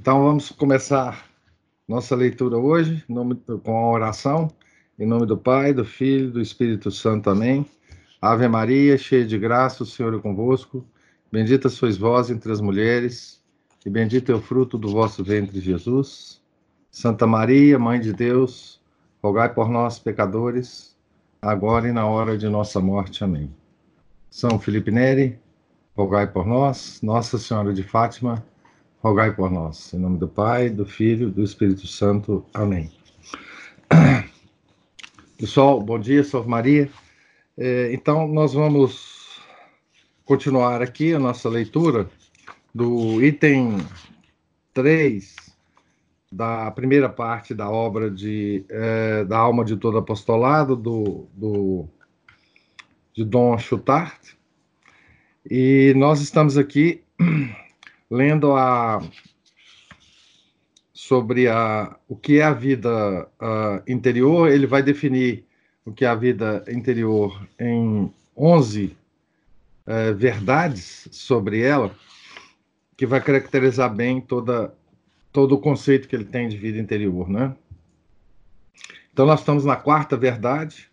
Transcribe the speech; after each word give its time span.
Então 0.00 0.22
vamos 0.22 0.52
começar 0.52 1.26
nossa 1.88 2.14
leitura 2.14 2.56
hoje 2.56 3.04
com 3.64 3.76
a 3.76 3.90
oração. 3.90 4.46
Em 4.96 5.04
nome 5.04 5.26
do 5.26 5.36
Pai, 5.36 5.74
do 5.74 5.84
Filho 5.84 6.30
do 6.30 6.40
Espírito 6.40 6.88
Santo. 6.88 7.28
Amém. 7.28 7.66
Ave 8.22 8.46
Maria, 8.46 8.96
cheia 8.96 9.26
de 9.26 9.36
graça, 9.36 9.82
o 9.82 9.86
Senhor 9.86 10.14
é 10.14 10.18
convosco. 10.20 10.86
Bendita 11.32 11.68
sois 11.68 11.96
vós 11.96 12.30
entre 12.30 12.52
as 12.52 12.60
mulheres, 12.60 13.42
e 13.84 13.90
bendito 13.90 14.30
é 14.30 14.36
o 14.36 14.40
fruto 14.40 14.78
do 14.78 14.88
vosso 14.88 15.24
ventre, 15.24 15.58
Jesus. 15.58 16.40
Santa 16.92 17.26
Maria, 17.26 17.76
Mãe 17.76 17.98
de 17.98 18.12
Deus, 18.12 18.80
rogai 19.20 19.52
por 19.52 19.68
nós, 19.68 19.98
pecadores, 19.98 20.96
agora 21.42 21.88
e 21.88 21.92
na 21.92 22.06
hora 22.06 22.38
de 22.38 22.48
nossa 22.48 22.78
morte. 22.78 23.24
Amém. 23.24 23.52
São 24.30 24.60
Felipe 24.60 24.92
Neri, 24.92 25.36
rogai 25.96 26.28
por 26.28 26.46
nós. 26.46 27.00
Nossa 27.02 27.36
Senhora 27.36 27.74
de 27.74 27.82
Fátima, 27.82 28.44
rogai 29.00 29.32
por 29.34 29.50
nós. 29.50 29.92
Em 29.94 29.98
nome 29.98 30.18
do 30.18 30.28
Pai, 30.28 30.68
do 30.68 30.84
Filho, 30.84 31.30
do 31.30 31.42
Espírito 31.42 31.86
Santo. 31.86 32.44
Amém. 32.52 32.90
Pessoal, 35.38 35.80
bom 35.80 35.98
dia, 35.98 36.24
salve 36.24 36.48
Maria. 36.48 36.90
É, 37.56 37.92
então, 37.92 38.26
nós 38.26 38.54
vamos 38.54 39.40
continuar 40.24 40.82
aqui 40.82 41.14
a 41.14 41.18
nossa 41.18 41.48
leitura 41.48 42.08
do 42.74 43.22
item 43.22 43.78
3 44.74 45.36
da 46.30 46.70
primeira 46.70 47.08
parte 47.08 47.54
da 47.54 47.70
obra 47.70 48.10
de, 48.10 48.64
é, 48.68 49.24
da 49.24 49.38
Alma 49.38 49.64
de 49.64 49.76
Todo 49.76 49.96
Apostolado, 49.96 50.76
do, 50.76 51.26
do, 51.32 51.88
de 53.14 53.24
Dom 53.24 53.56
Chutart. 53.58 54.34
E 55.50 55.94
nós 55.96 56.20
estamos 56.20 56.58
aqui 56.58 57.02
lendo 58.10 58.54
a 58.54 59.00
sobre 60.92 61.48
a, 61.48 61.96
o 62.08 62.16
que 62.16 62.40
é 62.40 62.42
a 62.42 62.52
vida 62.52 63.28
uh, 63.40 63.82
interior, 63.90 64.50
ele 64.50 64.66
vai 64.66 64.82
definir 64.82 65.46
o 65.84 65.92
que 65.92 66.04
é 66.04 66.08
a 66.08 66.14
vida 66.14 66.64
interior 66.68 67.48
em 67.58 68.12
11 68.36 68.96
uh, 69.86 70.14
verdades 70.16 71.08
sobre 71.10 71.62
ela, 71.62 71.94
que 72.96 73.06
vai 73.06 73.22
caracterizar 73.22 73.94
bem 73.94 74.20
toda, 74.20 74.74
todo 75.32 75.54
o 75.54 75.60
conceito 75.60 76.08
que 76.08 76.16
ele 76.16 76.24
tem 76.24 76.48
de 76.48 76.58
vida 76.58 76.78
interior, 76.78 77.28
né? 77.28 77.54
Então, 79.12 79.24
nós 79.24 79.40
estamos 79.40 79.64
na 79.64 79.76
quarta 79.76 80.16
verdade. 80.16 80.90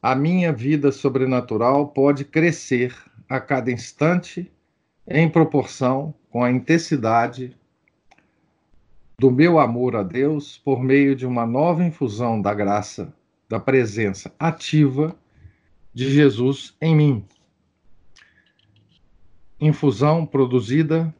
A 0.00 0.14
minha 0.14 0.52
vida 0.52 0.92
sobrenatural 0.92 1.88
pode 1.88 2.24
crescer 2.24 2.94
a 3.28 3.40
cada 3.40 3.70
instante 3.72 4.50
em 5.06 5.28
proporção 5.28 6.14
com 6.30 6.42
a 6.42 6.50
intensidade 6.50 7.56
do 9.18 9.30
meu 9.30 9.58
amor 9.58 9.94
a 9.96 10.02
Deus 10.02 10.58
por 10.58 10.82
meio 10.82 11.14
de 11.14 11.26
uma 11.26 11.46
nova 11.46 11.84
infusão 11.84 12.40
da 12.40 12.52
graça, 12.54 13.14
da 13.48 13.60
presença 13.60 14.34
ativa 14.38 15.16
de 15.92 16.10
Jesus 16.10 16.74
em 16.80 16.96
mim. 16.96 17.24
Infusão 19.60 20.26
produzida 20.26 21.14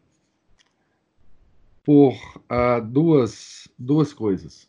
por 1.85 2.15
uh, 2.15 2.81
duas, 2.85 3.69
duas 3.79 4.13
coisas. 4.13 4.69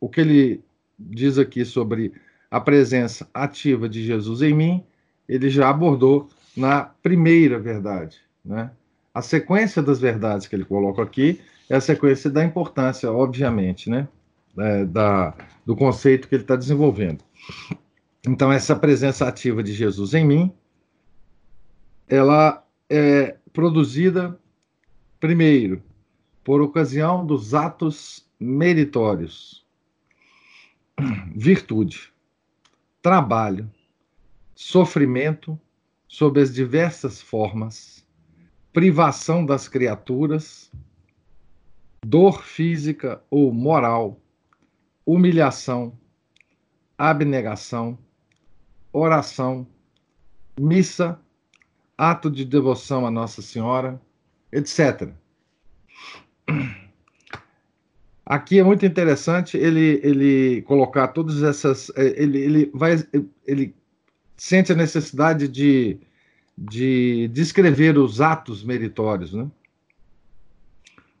O 0.00 0.08
que 0.08 0.20
ele 0.20 0.64
diz 0.98 1.38
aqui 1.38 1.64
sobre 1.64 2.12
a 2.50 2.60
presença 2.60 3.28
ativa 3.32 3.88
de 3.88 4.04
Jesus 4.04 4.42
em 4.42 4.54
mim, 4.54 4.84
ele 5.28 5.48
já 5.48 5.70
abordou 5.70 6.28
na 6.56 6.82
primeira 6.82 7.58
verdade. 7.58 8.18
Né? 8.44 8.70
A 9.12 9.22
sequência 9.22 9.82
das 9.82 10.00
verdades 10.00 10.46
que 10.46 10.54
ele 10.54 10.64
coloca 10.64 11.02
aqui 11.02 11.40
é 11.68 11.76
a 11.76 11.80
sequência 11.80 12.30
da 12.30 12.44
importância, 12.44 13.10
obviamente, 13.10 13.88
né? 13.88 14.06
É, 14.56 14.84
da, 14.84 15.34
do 15.66 15.74
conceito 15.74 16.28
que 16.28 16.34
ele 16.36 16.44
está 16.44 16.54
desenvolvendo. 16.54 17.24
Então, 18.26 18.52
essa 18.52 18.76
presença 18.76 19.26
ativa 19.26 19.62
de 19.62 19.72
Jesus 19.72 20.14
em 20.14 20.24
mim, 20.24 20.52
ela 22.08 22.64
é 22.88 23.36
produzida, 23.52 24.38
primeiro, 25.18 25.82
por 26.44 26.60
ocasião 26.60 27.26
dos 27.26 27.52
atos 27.54 28.28
meritórios, 28.38 29.66
virtude, 31.34 32.12
trabalho, 33.02 33.68
sofrimento 34.54 35.58
sob 36.14 36.40
as 36.40 36.54
diversas 36.54 37.20
formas, 37.20 38.06
privação 38.72 39.44
das 39.44 39.66
criaturas, 39.66 40.70
dor 42.06 42.44
física 42.44 43.20
ou 43.28 43.52
moral, 43.52 44.20
humilhação, 45.04 45.98
abnegação, 46.96 47.98
oração, 48.92 49.66
missa, 50.56 51.20
ato 51.98 52.30
de 52.30 52.44
devoção 52.44 53.04
a 53.04 53.10
Nossa 53.10 53.42
Senhora, 53.42 54.00
etc. 54.52 55.08
Aqui 58.24 58.60
é 58.60 58.62
muito 58.62 58.86
interessante 58.86 59.56
ele, 59.56 60.00
ele 60.04 60.62
colocar 60.62 61.08
todas 61.08 61.42
essas. 61.42 61.90
Eh, 61.96 62.22
ele, 62.22 62.38
ele 62.38 62.70
vai. 62.72 63.04
Ele 63.44 63.74
sente 64.36 64.72
a 64.72 64.76
necessidade 64.76 65.48
de 65.48 65.98
de 66.56 67.28
descrever 67.28 67.98
os 67.98 68.20
atos 68.20 68.62
meritórios, 68.62 69.32
né? 69.32 69.50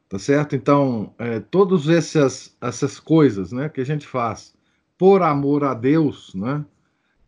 Tá 0.08 0.18
certo? 0.18 0.54
Então, 0.54 1.12
é, 1.18 1.40
todas 1.40 1.88
essas, 1.88 2.56
essas 2.60 3.00
coisas 3.00 3.50
né, 3.50 3.68
que 3.68 3.80
a 3.80 3.84
gente 3.84 4.06
faz 4.06 4.54
por 4.96 5.22
amor 5.22 5.64
a 5.64 5.74
Deus, 5.74 6.32
né, 6.34 6.64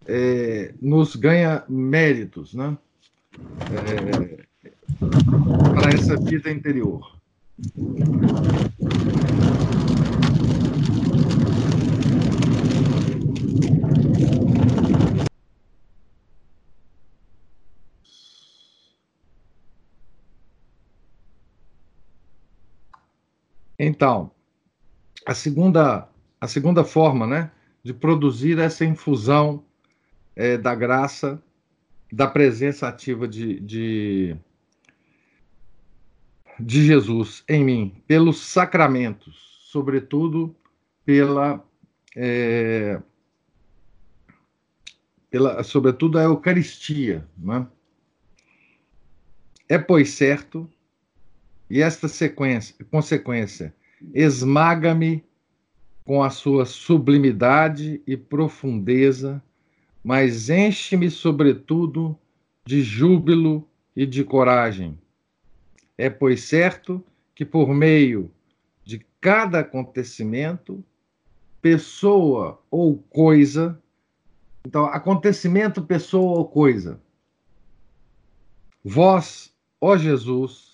é, 0.06 0.72
nos 0.80 1.16
ganha 1.16 1.64
méritos, 1.68 2.54
né? 2.54 2.78
É, 3.72 4.46
para 5.74 5.90
essa 5.90 6.16
vida 6.16 6.50
interior. 6.50 7.16
Então, 23.78 24.30
a 25.26 25.34
segunda, 25.34 26.08
a 26.40 26.48
segunda 26.48 26.84
forma 26.84 27.26
né, 27.26 27.50
de 27.82 27.92
produzir 27.92 28.58
essa 28.58 28.84
infusão 28.84 29.64
é, 30.34 30.56
da 30.56 30.74
graça, 30.74 31.42
da 32.12 32.26
presença 32.26 32.88
ativa 32.88 33.26
de, 33.26 33.60
de, 33.60 34.36
de 36.58 36.86
Jesus 36.86 37.44
em 37.48 37.64
mim, 37.64 38.02
pelos 38.06 38.40
sacramentos, 38.40 39.68
sobretudo 39.70 40.54
pela, 41.04 41.62
é, 42.16 43.00
pela 45.28 45.62
sobretudo 45.62 46.18
a 46.18 46.22
Eucaristia. 46.22 47.26
Né? 47.36 47.66
É, 49.68 49.76
pois, 49.76 50.10
certo 50.10 50.70
e 51.68 51.82
esta 51.82 52.08
sequência, 52.08 52.74
consequência 52.90 53.74
esmaga-me 54.14 55.24
com 56.04 56.22
a 56.22 56.30
sua 56.30 56.64
sublimidade 56.64 58.00
e 58.06 58.16
profundeza, 58.16 59.42
mas 60.04 60.48
enche-me, 60.48 61.10
sobretudo, 61.10 62.16
de 62.64 62.82
júbilo 62.82 63.68
e 63.94 64.06
de 64.06 64.22
coragem. 64.22 64.98
É, 65.98 66.08
pois, 66.08 66.44
certo 66.44 67.02
que 67.34 67.44
por 67.44 67.74
meio 67.74 68.30
de 68.84 69.04
cada 69.20 69.60
acontecimento, 69.60 70.84
pessoa 71.60 72.62
ou 72.70 72.98
coisa, 73.10 73.80
então, 74.64 74.86
acontecimento, 74.86 75.82
pessoa 75.82 76.38
ou 76.38 76.44
coisa, 76.44 77.00
vós, 78.84 79.52
ó 79.80 79.96
Jesus, 79.96 80.65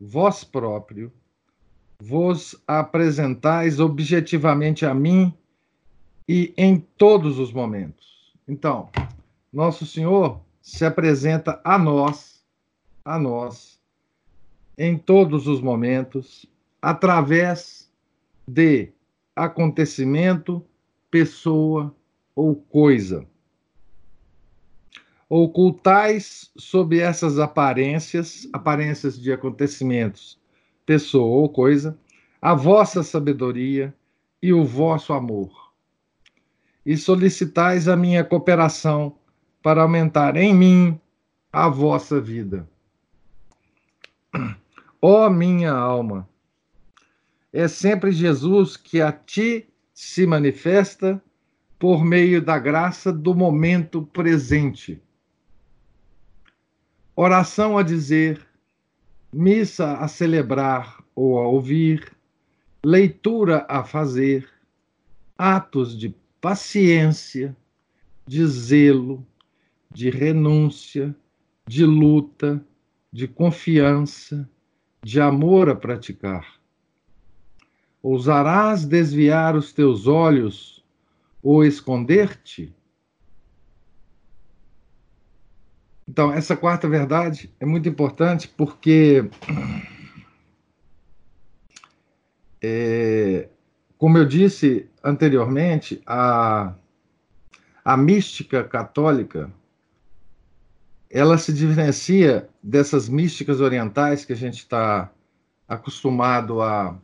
vós 0.00 0.42
próprio, 0.42 1.12
vos 2.00 2.56
apresentais 2.66 3.78
objetivamente 3.78 4.86
a 4.86 4.94
mim 4.94 5.34
e 6.26 6.54
em 6.56 6.78
todos 6.78 7.38
os 7.38 7.52
momentos. 7.52 8.32
Então, 8.48 8.88
nosso 9.52 9.84
Senhor 9.84 10.40
se 10.62 10.84
apresenta 10.84 11.60
a 11.62 11.78
nós, 11.78 12.42
a 13.04 13.18
nós, 13.18 13.78
em 14.78 14.96
todos 14.96 15.46
os 15.46 15.60
momentos, 15.60 16.46
através 16.80 17.90
de 18.48 18.90
acontecimento, 19.36 20.64
pessoa 21.10 21.94
ou 22.34 22.56
coisa 22.56 23.29
ocultais 25.32 26.50
sob 26.56 26.98
essas 26.98 27.38
aparências, 27.38 28.48
aparências 28.52 29.16
de 29.16 29.32
acontecimentos, 29.32 30.36
pessoa 30.84 31.42
ou 31.42 31.48
coisa, 31.48 31.96
a 32.42 32.52
vossa 32.52 33.04
sabedoria 33.04 33.94
e 34.42 34.52
o 34.52 34.64
vosso 34.64 35.12
amor. 35.12 35.70
E 36.84 36.96
solicitais 36.96 37.86
a 37.86 37.96
minha 37.96 38.24
cooperação 38.24 39.14
para 39.62 39.82
aumentar 39.82 40.36
em 40.36 40.52
mim 40.52 41.00
a 41.52 41.68
vossa 41.68 42.20
vida. 42.20 42.68
Ó 45.00 45.26
oh, 45.26 45.30
minha 45.30 45.70
alma, 45.70 46.28
é 47.52 47.68
sempre 47.68 48.10
Jesus 48.10 48.76
que 48.76 49.00
a 49.00 49.12
ti 49.12 49.68
se 49.94 50.26
manifesta 50.26 51.22
por 51.78 52.04
meio 52.04 52.42
da 52.42 52.58
graça 52.58 53.12
do 53.12 53.32
momento 53.32 54.02
presente. 54.02 55.00
Oração 57.22 57.76
a 57.76 57.82
dizer, 57.82 58.40
missa 59.30 59.98
a 59.98 60.08
celebrar 60.08 61.04
ou 61.14 61.38
a 61.38 61.46
ouvir, 61.46 62.16
leitura 62.82 63.66
a 63.68 63.84
fazer, 63.84 64.48
atos 65.36 65.94
de 65.98 66.14
paciência, 66.40 67.54
de 68.26 68.46
zelo, 68.46 69.22
de 69.90 70.08
renúncia, 70.08 71.14
de 71.68 71.84
luta, 71.84 72.64
de 73.12 73.28
confiança, 73.28 74.48
de 75.02 75.20
amor 75.20 75.68
a 75.68 75.76
praticar. 75.76 76.54
Ousarás 78.02 78.86
desviar 78.86 79.54
os 79.54 79.74
teus 79.74 80.06
olhos 80.06 80.82
ou 81.42 81.66
esconder-te? 81.66 82.74
Então, 86.10 86.32
essa 86.32 86.56
quarta 86.56 86.88
verdade 86.88 87.54
é 87.60 87.64
muito 87.64 87.88
importante 87.88 88.48
porque, 88.48 89.30
é, 92.60 93.48
como 93.96 94.18
eu 94.18 94.24
disse 94.24 94.90
anteriormente, 95.04 96.02
a, 96.04 96.74
a 97.84 97.96
mística 97.96 98.64
católica 98.64 99.52
ela 101.08 101.38
se 101.38 101.52
diferencia 101.52 102.48
dessas 102.60 103.08
místicas 103.08 103.60
orientais 103.60 104.24
que 104.24 104.32
a 104.32 104.36
gente 104.36 104.58
está 104.58 105.12
acostumado 105.68 106.60
a, 106.60 106.98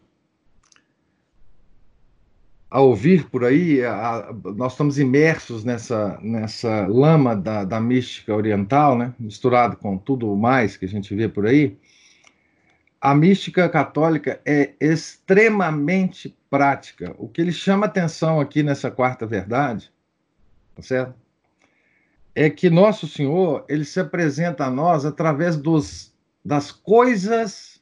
a 2.71 2.81
ouvir 2.81 3.29
por 3.31 3.45
aí. 3.45 3.85
A, 3.85 3.93
a, 3.93 4.33
nós 4.55 4.73
estamos 4.73 4.99
imersos 4.99 5.65
nessa, 5.65 6.19
nessa 6.23 6.87
lama 6.87 7.35
da, 7.35 7.65
da 7.65 7.81
mística 7.81 8.35
oriental, 8.35 8.97
né? 8.97 9.15
misturado 9.19 9.77
com 9.77 9.97
tudo 9.97 10.35
mais 10.37 10.77
que 10.77 10.85
a 10.85 10.89
gente 10.89 11.15
vê 11.15 11.29
por 11.29 11.47
aí. 11.47 11.77
A 13.01 13.15
mística 13.15 13.69
católica 13.69 14.41
é 14.45 14.73
extremamente 14.81 16.37
prática. 16.51 17.15
O 17.19 17.29
que 17.29 17.41
ele 17.41 17.53
chama 17.53 17.87
atenção 17.87 18.41
aqui 18.41 18.63
nessa 18.63 18.91
quarta 18.91 19.27
verdade, 19.27 19.93
tá 20.75 20.83
certo? 20.83 21.27
é 22.37 22.51
que 22.51 22.69
Nosso 22.69 23.09
Senhor 23.09 23.65
ele 23.67 23.85
se 23.85 23.99
apresenta 23.99 24.67
a 24.67 24.71
nós 24.71 25.07
através 25.07 25.57
dos, 25.57 26.13
das 26.45 26.71
coisas, 26.71 27.76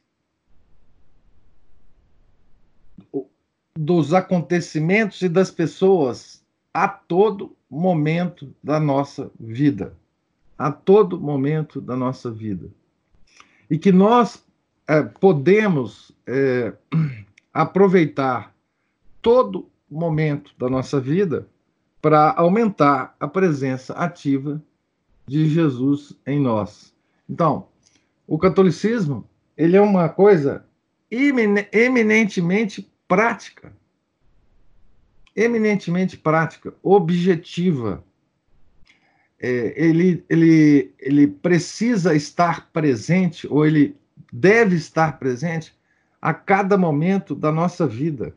dos 3.77 4.13
acontecimentos 4.13 5.21
e 5.21 5.29
das 5.29 5.51
pessoas 5.51 6.43
a 6.73 6.87
todo 6.87 7.55
momento 7.69 8.53
da 8.63 8.79
nossa 8.79 9.29
vida. 9.39 9.95
A 10.57 10.71
todo 10.71 11.19
momento 11.19 11.81
da 11.81 11.95
nossa 11.95 12.31
vida. 12.31 12.69
E 13.69 13.77
que 13.77 13.91
nós 13.91 14.43
é, 14.87 15.03
podemos 15.03 16.11
é, 16.25 16.73
aproveitar 17.53 18.55
todo 19.21 19.69
momento 19.89 20.53
da 20.57 20.69
nossa 20.69 20.99
vida 20.99 21.47
para 22.01 22.33
aumentar 22.37 23.15
a 23.19 23.27
presença 23.27 23.93
ativa 23.93 24.61
de 25.25 25.49
Jesus 25.49 26.15
em 26.25 26.39
nós. 26.39 26.93
Então, 27.27 27.67
o 28.27 28.37
catolicismo 28.37 29.27
ele 29.57 29.75
é 29.75 29.81
uma 29.81 30.09
coisa 30.09 30.65
eminentemente 31.09 32.89
prática, 33.07 33.73
eminentemente 35.35 36.17
prática, 36.17 36.73
objetiva. 36.81 38.03
É, 39.39 39.73
ele, 39.75 40.23
ele, 40.29 40.93
ele 40.97 41.27
precisa 41.27 42.15
estar 42.15 42.69
presente, 42.71 43.47
ou 43.47 43.65
ele 43.65 43.95
deve 44.31 44.75
estar 44.75 45.19
presente 45.19 45.77
a 46.21 46.33
cada 46.33 46.77
momento 46.77 47.35
da 47.35 47.51
nossa 47.51 47.85
vida. 47.85 48.33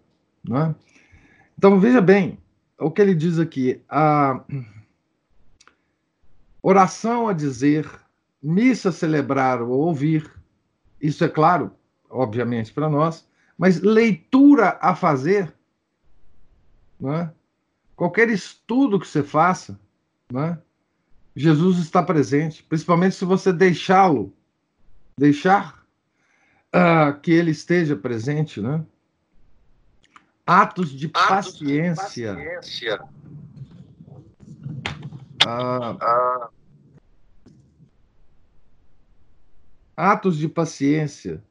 Né? 0.47 0.75
Então, 1.57 1.79
veja 1.79 2.01
bem, 2.01 2.39
o 2.79 2.91
que 2.91 3.01
ele 3.03 3.15
diz 3.15 3.39
aqui, 3.39 3.81
a 3.89 4.45
oração 6.63 7.29
a 7.29 7.33
dizer, 7.33 7.89
missa 8.43 8.93
celebrar 8.93 9.63
ou 9.63 9.71
ouvir, 9.71 10.31
isso 11.01 11.25
é 11.25 11.29
claro, 11.29 11.73
obviamente, 12.09 12.73
para 12.73 12.89
nós, 12.89 13.28
mas 13.59 13.81
leitura 13.81 14.79
a 14.81 14.95
fazer, 14.95 15.53
é? 17.05 17.29
qualquer 17.97 18.31
estudo 18.31 19.01
que 19.01 19.07
você 19.07 19.25
faça, 19.25 19.79
é? 20.33 20.57
Jesus 21.35 21.79
está 21.79 22.03
presente, 22.03 22.63
principalmente 22.63 23.17
se 23.17 23.25
você 23.25 23.53
deixá-lo, 23.53 24.33
deixar 25.17 25.85
uh, 26.69 27.19
que 27.21 27.33
ele 27.33 27.51
esteja 27.51 27.97
presente, 27.97 28.61
né? 28.61 28.85
Atos 30.47 30.91
de 30.91 31.07
Atos 31.07 31.29
paciência. 31.29 32.35
De 32.35 32.45
paciência. 32.45 33.09
Ah, 35.47 35.97
ah. 36.01 36.49
Atos 39.97 40.37
de 40.37 40.49
paciência, 40.49 41.43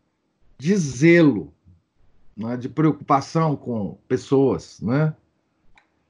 de 0.58 0.76
zelo, 0.76 1.54
né, 2.38 2.56
de 2.56 2.70
preocupação 2.70 3.56
com 3.56 3.98
pessoas, 4.08 4.80
né, 4.80 5.16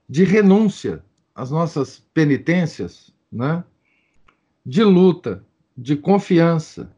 de 0.09 0.24
renúncia 0.24 1.03
às 1.33 1.50
nossas 1.50 2.00
penitências, 2.13 3.13
né, 3.31 3.63
de 4.65 4.83
luta, 4.83 5.45
de 5.77 5.95
confiança, 5.95 6.94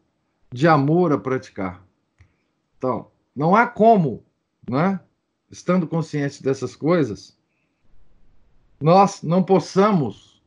de 0.51 0.67
amor 0.67 1.11
a 1.11 1.17
praticar. 1.17 1.85
Então, 2.77 3.11
não 3.35 3.55
há 3.55 3.67
como, 3.67 4.23
né? 4.67 4.99
estando 5.51 5.87
conscientes 5.87 6.41
dessas 6.41 6.75
coisas, 6.75 7.37
nós 8.79 9.21
não 9.23 9.43
possamos 9.43 10.41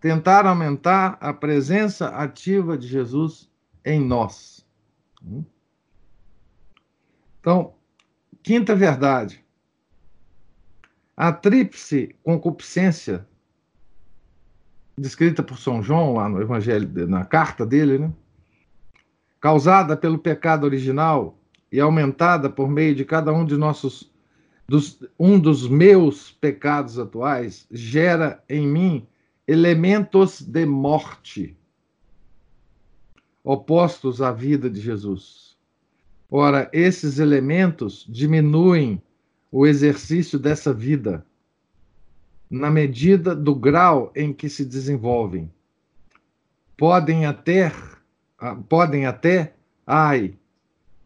tentar 0.00 0.46
aumentar 0.46 1.16
a 1.20 1.32
presença 1.32 2.08
ativa 2.08 2.76
de 2.76 2.86
Jesus 2.86 3.50
em 3.84 4.00
nós. 4.00 4.66
Então, 7.40 7.74
quinta 8.48 8.74
verdade. 8.74 9.44
A 11.14 11.30
tríplice 11.30 12.16
concupiscência, 12.22 13.28
descrita 14.96 15.42
por 15.42 15.58
São 15.58 15.82
João 15.82 16.14
lá 16.14 16.30
no 16.30 16.40
Evangelho, 16.40 17.06
na 17.06 17.26
carta 17.26 17.66
dele, 17.66 17.98
né? 17.98 18.10
causada 19.38 19.94
pelo 19.98 20.18
pecado 20.18 20.64
original 20.64 21.38
e 21.70 21.78
aumentada 21.78 22.48
por 22.48 22.70
meio 22.70 22.94
de 22.94 23.04
cada 23.04 23.30
um 23.34 23.44
de 23.44 23.54
nossos 23.54 24.10
dos, 24.66 24.98
um 25.18 25.38
dos 25.38 25.68
meus 25.68 26.32
pecados 26.32 26.98
atuais 26.98 27.66
gera 27.70 28.42
em 28.48 28.66
mim 28.66 29.06
elementos 29.46 30.40
de 30.40 30.64
morte 30.64 31.54
opostos 33.44 34.22
à 34.22 34.32
vida 34.32 34.70
de 34.70 34.80
Jesus. 34.80 35.47
Ora, 36.30 36.68
esses 36.72 37.18
elementos 37.18 38.06
diminuem 38.08 39.02
o 39.50 39.66
exercício 39.66 40.38
dessa 40.38 40.74
vida 40.74 41.24
na 42.50 42.70
medida 42.70 43.34
do 43.34 43.54
grau 43.54 44.12
em 44.14 44.32
que 44.32 44.48
se 44.48 44.64
desenvolvem. 44.64 45.50
Podem 46.76 47.26
até, 47.26 47.72
ah, 48.38 48.54
podem 48.54 49.06
até, 49.06 49.54
ai, 49.86 50.34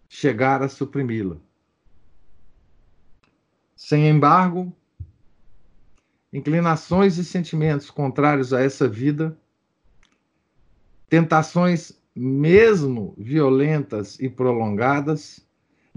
chegar 0.09 0.63
a 0.63 0.69
suprimi-la. 0.69 1.37
Sem 3.77 4.09
embargo, 4.09 4.73
inclinações 6.33 7.17
e 7.17 7.25
sentimentos 7.25 7.91
contrários 7.91 8.53
a 8.53 8.61
essa 8.61 8.89
vida, 8.89 9.37
tentações 11.09 11.93
mesmo 12.15 13.15
violentas 13.17 14.19
e 14.21 14.29
prolongadas, 14.29 15.47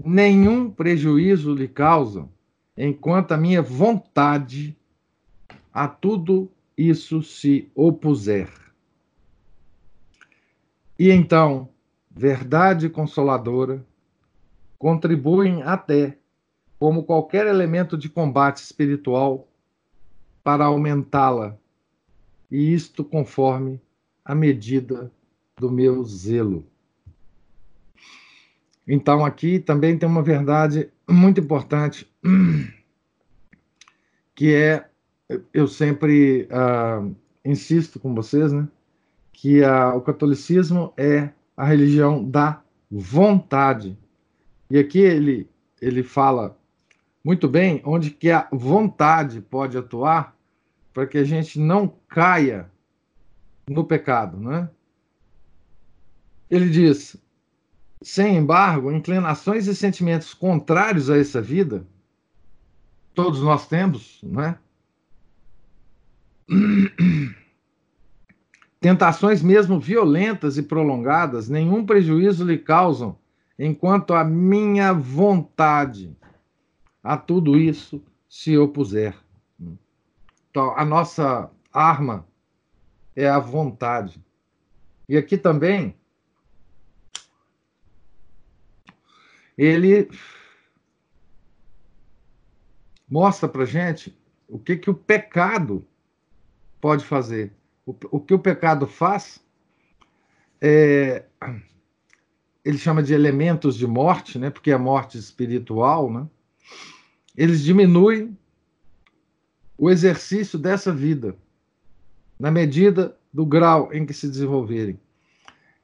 nenhum 0.02 0.70
prejuízo 0.70 1.54
lhe 1.54 1.68
causam, 1.68 2.30
enquanto 2.76 3.32
a 3.32 3.36
minha 3.36 3.62
vontade 3.62 4.76
a 5.72 5.86
tudo 5.86 6.50
isso 6.76 7.22
se 7.22 7.70
opuser. 7.74 8.50
E 10.98 11.10
então, 11.10 11.68
verdade 12.10 12.88
consoladora, 12.88 13.84
contribuem 14.78 15.62
até 15.62 16.18
como 16.78 17.04
qualquer 17.04 17.46
elemento 17.46 17.96
de 17.96 18.08
combate 18.08 18.58
espiritual 18.58 19.48
para 20.42 20.64
aumentá-la, 20.64 21.58
e 22.50 22.72
isto 22.72 23.04
conforme 23.04 23.80
a 24.24 24.34
medida 24.34 25.10
do 25.58 25.70
meu 25.70 26.04
zelo. 26.04 26.66
Então, 28.86 29.24
aqui 29.24 29.58
também 29.58 29.98
tem 29.98 30.08
uma 30.08 30.22
verdade 30.22 30.90
muito 31.08 31.40
importante, 31.40 32.08
que 34.34 34.54
é, 34.54 34.88
eu 35.52 35.66
sempre 35.66 36.48
uh, 36.50 37.14
insisto 37.44 37.98
com 37.98 38.14
vocês, 38.14 38.52
né, 38.52 38.68
que 39.32 39.62
uh, 39.62 39.96
o 39.96 40.00
catolicismo 40.00 40.92
é 40.96 41.30
a 41.56 41.64
religião 41.64 42.22
da 42.22 42.62
vontade. 42.90 43.98
E 44.70 44.78
aqui 44.78 45.00
ele, 45.00 45.48
ele 45.80 46.02
fala 46.02 46.56
muito 47.24 47.48
bem 47.48 47.80
onde 47.84 48.10
que 48.10 48.30
a 48.30 48.46
vontade 48.52 49.40
pode 49.40 49.76
atuar 49.76 50.36
para 50.92 51.06
que 51.06 51.18
a 51.18 51.24
gente 51.24 51.58
não 51.58 51.92
caia 52.08 52.70
no 53.68 53.84
pecado, 53.84 54.38
né? 54.38 54.70
Ele 56.50 56.68
diz: 56.68 57.16
sem 58.02 58.36
embargo, 58.36 58.92
inclinações 58.92 59.66
e 59.66 59.74
sentimentos 59.74 60.32
contrários 60.34 61.10
a 61.10 61.18
essa 61.18 61.40
vida, 61.40 61.86
todos 63.14 63.40
nós 63.40 63.66
temos, 63.66 64.20
não 64.22 64.42
é? 64.42 64.58
Tentações 68.78 69.42
mesmo 69.42 69.80
violentas 69.80 70.56
e 70.58 70.62
prolongadas, 70.62 71.48
nenhum 71.48 71.84
prejuízo 71.84 72.44
lhe 72.44 72.58
causam 72.58 73.18
enquanto 73.58 74.14
a 74.14 74.22
minha 74.22 74.92
vontade 74.92 76.16
a 77.02 77.16
tudo 77.16 77.58
isso 77.58 78.02
se 78.28 78.56
opuser. 78.56 79.16
Então, 80.50 80.76
a 80.76 80.84
nossa 80.84 81.50
arma 81.72 82.26
é 83.14 83.28
a 83.28 83.38
vontade. 83.38 84.22
E 85.08 85.16
aqui 85.16 85.38
também 85.38 85.96
ele 89.56 90.08
mostra 93.08 93.48
para 93.48 93.64
gente 93.64 94.16
o 94.48 94.58
que, 94.58 94.76
que 94.76 94.90
o 94.90 94.94
pecado 94.94 95.86
pode 96.80 97.04
fazer. 97.04 97.52
O, 97.84 97.94
o 98.10 98.20
que 98.20 98.34
o 98.34 98.38
pecado 98.38 98.86
faz 98.86 99.40
é, 100.60 101.24
ele 102.64 102.78
chama 102.78 103.02
de 103.02 103.14
elementos 103.14 103.76
de 103.76 103.86
morte, 103.86 104.38
né? 104.38 104.50
Porque 104.50 104.70
é 104.70 104.76
morte 104.76 105.16
espiritual, 105.16 106.12
né? 106.12 106.26
Eles 107.36 107.62
diminuem 107.62 108.36
o 109.78 109.90
exercício 109.90 110.58
dessa 110.58 110.92
vida 110.92 111.36
na 112.38 112.50
medida 112.50 113.16
do 113.32 113.46
grau 113.46 113.92
em 113.92 114.04
que 114.04 114.12
se 114.12 114.28
desenvolverem. 114.28 114.98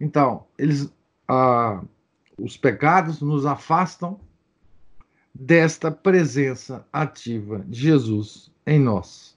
Então, 0.00 0.46
eles 0.58 0.92
ah, 1.28 1.82
os 2.38 2.56
pecados 2.56 3.20
nos 3.20 3.46
afastam 3.46 4.20
desta 5.34 5.90
presença 5.90 6.86
ativa 6.92 7.60
de 7.60 7.80
Jesus 7.80 8.50
em 8.66 8.78
nós. 8.78 9.36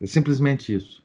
É 0.00 0.06
simplesmente 0.06 0.74
isso. 0.74 1.02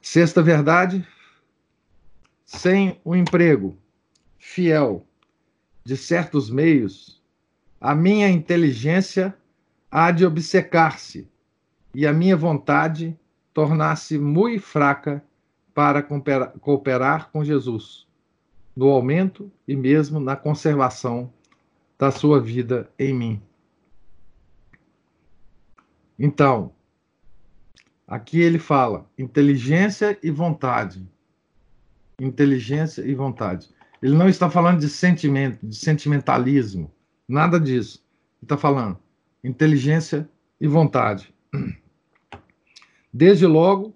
Sexta 0.00 0.42
verdade: 0.42 1.06
sem 2.44 3.00
o 3.04 3.16
emprego 3.16 3.76
fiel 4.38 5.06
de 5.84 5.96
certos 5.96 6.50
meios, 6.50 7.22
a 7.80 7.94
minha 7.94 8.28
inteligência 8.28 9.36
há 9.90 10.10
de 10.10 10.24
obcecar-se 10.24 11.28
e 11.94 12.06
a 12.06 12.12
minha 12.12 12.36
vontade 12.36 13.18
tornar-se 13.52 14.18
muito 14.18 14.62
fraca 14.62 15.22
para 15.74 16.02
cooperar 16.02 17.30
com 17.30 17.44
Jesus 17.44 18.06
no 18.76 18.88
aumento 18.88 19.50
e 19.66 19.76
mesmo 19.76 20.18
na 20.18 20.36
conservação 20.36 21.32
da 21.98 22.10
sua 22.10 22.40
vida 22.40 22.90
em 22.98 23.14
mim. 23.14 23.42
Então, 26.18 26.72
aqui 28.06 28.40
ele 28.40 28.58
fala 28.58 29.08
inteligência 29.18 30.18
e 30.22 30.30
vontade. 30.30 31.06
Inteligência 32.20 33.02
e 33.02 33.14
vontade. 33.14 33.68
Ele 34.02 34.16
não 34.16 34.28
está 34.28 34.50
falando 34.50 34.80
de 34.80 34.88
sentimento, 34.88 35.66
de 35.66 35.76
sentimentalismo, 35.76 36.92
nada 37.28 37.58
disso. 37.58 38.04
Ele 38.40 38.44
está 38.44 38.56
falando 38.56 38.98
inteligência 39.42 40.28
e 40.60 40.66
vontade. 40.66 41.34
Desde 43.12 43.46
logo, 43.46 43.94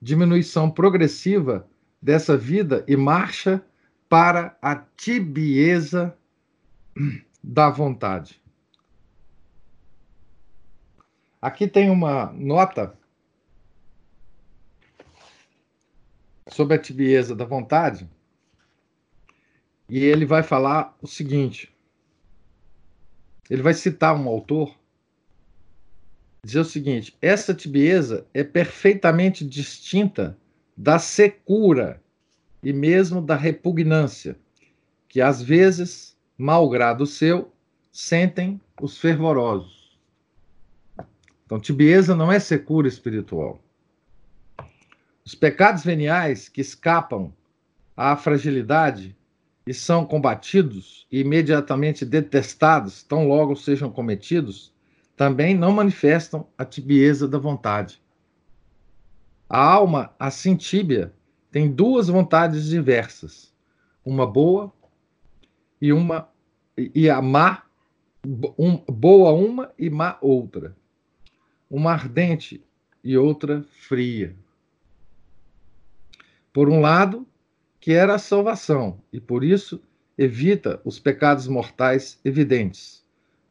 diminuição 0.00 0.70
progressiva 0.70 1.68
dessa 2.00 2.36
vida 2.36 2.84
e 2.86 2.96
marcha 2.96 3.64
para 4.08 4.56
a 4.60 4.76
tibieza 4.76 6.16
da 7.42 7.68
vontade. 7.70 8.40
Aqui 11.40 11.68
tem 11.68 11.90
uma 11.90 12.32
nota 12.32 12.96
sobre 16.48 16.76
a 16.76 16.78
tibieza 16.78 17.34
da 17.34 17.44
vontade, 17.44 18.08
e 19.88 19.98
ele 19.98 20.24
vai 20.24 20.42
falar 20.42 20.96
o 21.00 21.06
seguinte: 21.06 21.72
ele 23.48 23.62
vai 23.62 23.74
citar 23.74 24.16
um 24.16 24.28
autor 24.28 24.76
dizer 26.46 26.60
o 26.60 26.64
seguinte: 26.64 27.16
essa 27.20 27.52
tibieza 27.52 28.26
é 28.32 28.44
perfeitamente 28.44 29.44
distinta 29.44 30.38
da 30.76 30.98
secura 30.98 32.00
e 32.62 32.72
mesmo 32.72 33.20
da 33.20 33.34
repugnância, 33.34 34.38
que 35.08 35.20
às 35.20 35.42
vezes, 35.42 36.16
malgrado 36.38 37.04
seu, 37.04 37.52
sentem 37.92 38.60
os 38.80 38.98
fervorosos. 38.98 39.98
Então, 41.44 41.60
tibieza 41.60 42.14
não 42.14 42.30
é 42.30 42.38
secura 42.38 42.88
espiritual. 42.88 43.60
Os 45.24 45.34
pecados 45.34 45.84
veniais 45.84 46.48
que 46.48 46.60
escapam 46.60 47.32
à 47.96 48.16
fragilidade 48.16 49.16
e 49.66 49.74
são 49.74 50.06
combatidos 50.06 51.06
e 51.10 51.20
imediatamente 51.20 52.04
detestados, 52.04 53.02
tão 53.02 53.26
logo 53.26 53.56
sejam 53.56 53.90
cometidos, 53.90 54.72
também 55.16 55.54
não 55.54 55.72
manifestam 55.72 56.46
a 56.58 56.64
tibieza 56.64 57.26
da 57.26 57.38
vontade. 57.38 58.02
A 59.48 59.58
alma, 59.58 60.14
assim 60.18 60.54
tíbia, 60.54 61.12
tem 61.50 61.70
duas 61.72 62.08
vontades 62.08 62.66
diversas, 62.66 63.52
uma 64.04 64.26
boa 64.26 64.72
e 65.80 65.92
uma 65.92 66.28
e 66.76 67.08
a 67.08 67.22
má, 67.22 67.62
um, 68.58 68.76
boa 68.76 69.32
uma 69.32 69.72
e 69.78 69.88
má 69.88 70.18
outra, 70.20 70.76
uma 71.70 71.92
ardente 71.92 72.62
e 73.02 73.16
outra 73.16 73.64
fria. 73.70 74.36
Por 76.52 76.68
um 76.68 76.80
lado, 76.80 77.26
quer 77.80 78.10
a 78.10 78.18
salvação 78.18 79.00
e 79.10 79.18
por 79.18 79.42
isso 79.42 79.80
evita 80.18 80.80
os 80.84 80.98
pecados 80.98 81.46
mortais 81.46 82.20
evidentes. 82.24 83.02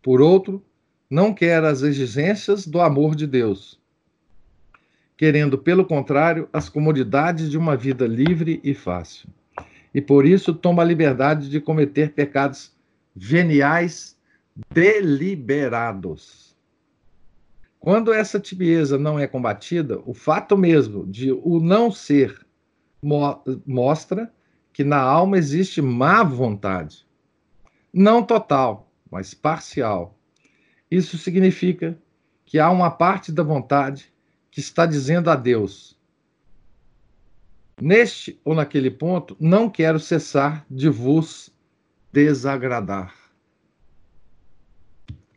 Por 0.03 0.21
outro, 0.21 0.63
não 1.09 1.33
quer 1.33 1.63
as 1.63 1.81
exigências 1.81 2.65
do 2.65 2.81
amor 2.81 3.15
de 3.15 3.27
Deus, 3.27 3.79
querendo, 5.17 5.57
pelo 5.57 5.85
contrário, 5.85 6.49
as 6.51 6.67
comodidades 6.67 7.49
de 7.49 7.57
uma 7.57 7.75
vida 7.77 8.07
livre 8.07 8.59
e 8.63 8.73
fácil. 8.73 9.29
E 9.93 10.01
por 10.01 10.25
isso 10.25 10.53
toma 10.53 10.81
a 10.81 10.85
liberdade 10.85 11.49
de 11.49 11.61
cometer 11.61 12.11
pecados 12.13 12.73
veniais 13.15 14.17
deliberados. 14.73 16.55
Quando 17.79 18.11
essa 18.11 18.39
tibieza 18.39 18.97
não 18.97 19.19
é 19.19 19.27
combatida, 19.27 20.01
o 20.05 20.13
fato 20.13 20.57
mesmo 20.57 21.05
de 21.05 21.31
o 21.31 21.59
não 21.59 21.91
ser 21.91 22.45
mo 23.01 23.41
mostra 23.65 24.33
que 24.73 24.83
na 24.83 24.99
alma 24.99 25.37
existe 25.37 25.81
má 25.81 26.23
vontade. 26.23 27.05
Não 27.93 28.23
total, 28.23 28.91
mas 29.09 29.33
parcial 29.33 30.17
isso 30.89 31.17
significa 31.17 31.97
que 32.45 32.59
há 32.59 32.69
uma 32.69 32.91
parte 32.91 33.31
da 33.31 33.43
vontade 33.43 34.13
que 34.51 34.59
está 34.59 34.85
dizendo 34.85 35.29
a 35.29 35.35
Deus: 35.35 35.97
Neste 37.81 38.39
ou 38.45 38.55
naquele 38.55 38.89
ponto, 38.89 39.35
não 39.39 39.69
quero 39.69 39.99
cessar 39.99 40.65
de 40.69 40.89
vos 40.89 41.53
desagradar. 42.11 43.13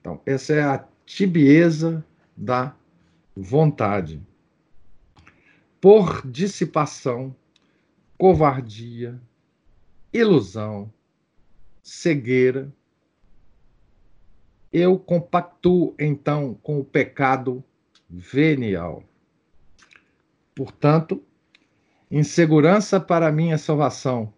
Então, 0.00 0.20
essa 0.24 0.52
é 0.52 0.62
a 0.62 0.86
tibieza 1.04 2.04
da 2.36 2.74
vontade. 3.34 4.22
Por 5.80 6.24
dissipação, 6.26 7.34
covardia, 8.16 9.20
ilusão, 10.12 10.92
cegueira, 11.82 12.72
eu 14.72 14.98
compactuo 14.98 15.94
então 15.98 16.54
com 16.62 16.78
o 16.78 16.84
pecado 16.84 17.64
venial. 18.08 19.02
Portanto, 20.54 21.22
insegurança 22.10 23.00
para 23.00 23.32
minha 23.32 23.58
salvação, 23.58 24.32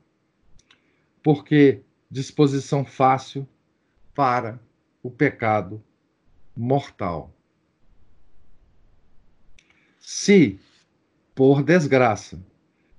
porque 1.22 1.82
disposição 2.10 2.84
fácil 2.84 3.46
para 4.14 4.60
o 5.02 5.10
pecado 5.10 5.82
mortal. 6.56 7.34
Se, 9.98 10.58
por 11.34 11.62
desgraça, 11.62 12.42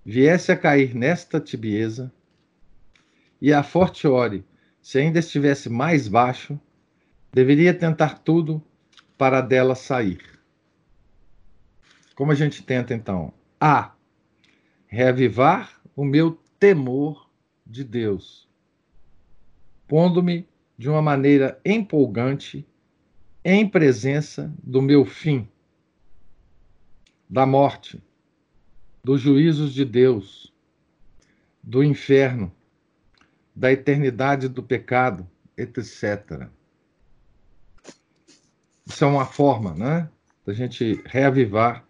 viesse 0.03 0.51
a 0.51 0.57
cair 0.57 0.95
nesta 0.95 1.39
tibieza, 1.39 2.11
e 3.41 3.51
a 3.51 3.63
fortiori, 3.63 4.45
se 4.81 4.99
ainda 4.99 5.19
estivesse 5.19 5.67
mais 5.67 6.07
baixo, 6.07 6.59
deveria 7.31 7.73
tentar 7.73 8.19
tudo 8.19 8.61
para 9.17 9.41
dela 9.41 9.75
sair. 9.75 10.21
Como 12.15 12.31
a 12.31 12.35
gente 12.35 12.63
tenta 12.63 12.93
então? 12.93 13.33
A. 13.59 13.93
Reavivar 14.87 15.81
o 15.95 16.03
meu 16.03 16.37
temor 16.59 17.29
de 17.65 17.83
Deus, 17.83 18.49
pondo-me 19.87 20.47
de 20.77 20.89
uma 20.89 21.01
maneira 21.01 21.59
empolgante 21.63 22.67
em 23.43 23.67
presença 23.67 24.53
do 24.61 24.81
meu 24.81 25.05
fim, 25.05 25.47
da 27.29 27.45
morte, 27.45 28.03
dos 29.03 29.21
juízos 29.21 29.73
de 29.73 29.85
Deus, 29.85 30.53
do 31.63 31.83
inferno, 31.83 32.51
da 33.55 33.71
eternidade 33.71 34.47
do 34.49 34.61
pecado, 34.61 35.27
etc. 35.57 36.49
Isso 38.91 39.05
é 39.05 39.07
uma 39.07 39.25
forma, 39.25 39.73
né, 39.73 40.09
da 40.45 40.51
gente 40.51 41.01
reavivar 41.05 41.87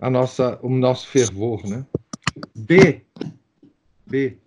a 0.00 0.08
nossa, 0.08 0.58
o 0.62 0.70
nosso 0.70 1.06
fervor, 1.08 1.62
né? 1.68 1.84
B, 2.56 3.04
B. 4.06 4.38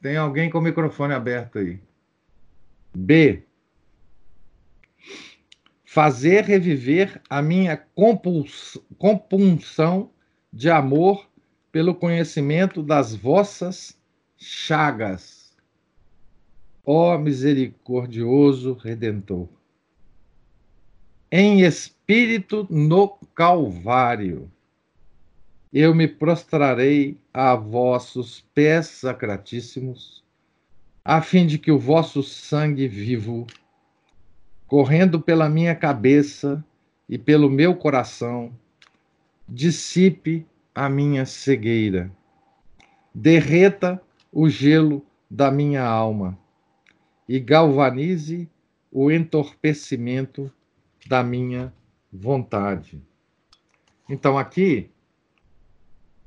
Tem 0.00 0.16
alguém 0.16 0.48
com 0.48 0.58
o 0.58 0.62
microfone 0.62 1.12
aberto 1.12 1.58
aí. 1.58 1.80
B. 2.96 3.42
Fazer 5.84 6.44
reviver 6.44 7.20
a 7.28 7.42
minha 7.42 7.76
compunção 8.96 10.12
de 10.52 10.70
amor 10.70 11.28
pelo 11.72 11.96
conhecimento 11.96 12.80
das 12.80 13.12
vossas 13.12 13.98
chagas. 14.44 15.52
Ó 16.84 17.16
misericordioso 17.16 18.74
Redentor. 18.74 19.48
Em 21.32 21.62
espírito 21.62 22.66
no 22.70 23.08
Calvário, 23.34 24.50
eu 25.72 25.94
me 25.94 26.06
prostrarei 26.06 27.18
a 27.32 27.56
vossos 27.56 28.44
pés 28.54 28.86
sacratíssimos, 28.86 30.22
a 31.04 31.20
fim 31.20 31.46
de 31.46 31.58
que 31.58 31.72
o 31.72 31.78
vosso 31.78 32.22
sangue 32.22 32.86
vivo, 32.86 33.46
correndo 34.66 35.20
pela 35.20 35.48
minha 35.48 35.74
cabeça 35.74 36.64
e 37.08 37.18
pelo 37.18 37.50
meu 37.50 37.74
coração, 37.74 38.52
dissipe 39.48 40.46
a 40.74 40.88
minha 40.88 41.26
cegueira 41.26 42.12
derreta 43.14 44.02
o 44.36 44.48
gelo 44.48 45.06
da 45.30 45.48
minha 45.48 45.84
alma 45.84 46.36
e 47.28 47.38
galvanize 47.38 48.50
o 48.90 49.08
entorpecimento 49.08 50.52
da 51.06 51.22
minha 51.22 51.72
vontade. 52.12 53.00
Então, 54.08 54.36
aqui, 54.36 54.90